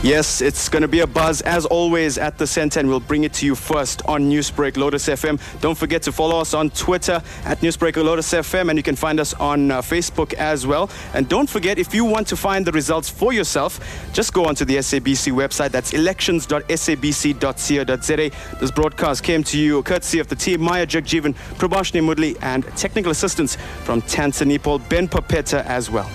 [0.03, 3.23] Yes, it's going to be a buzz as always at the center, and we'll bring
[3.23, 5.39] it to you first on Newsbreak Lotus FM.
[5.61, 9.17] Don't forget to follow us on Twitter at Newsbreak Lotus FM, and you can find
[9.17, 10.89] us on uh, Facebook as well.
[11.13, 13.79] And don't forget, if you want to find the results for yourself,
[14.11, 15.71] just go onto the SABC website.
[15.71, 18.57] That's elections.sabc.co.za.
[18.59, 23.13] This broadcast came to you courtesy of the team Maya Jagjeevan, Prabashini Moodley, and technical
[23.13, 26.09] assistance from Tanzania Paul Ben Papeta as well.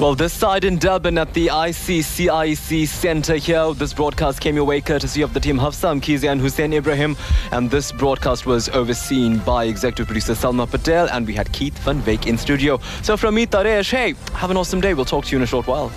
[0.00, 3.74] Well, this side in Durban at the ICCIC Centre here.
[3.74, 7.16] This broadcast came your way courtesy of the team Hafsa Mkhize and Hoosen Ibrahim.
[7.50, 11.08] And this broadcast was overseen by executive producer Salma Patel.
[11.08, 12.78] And we had Keith Van Veek in studio.
[13.02, 14.94] So from me, Taresh, hey, have an awesome day.
[14.94, 15.90] We'll talk to you in a short while.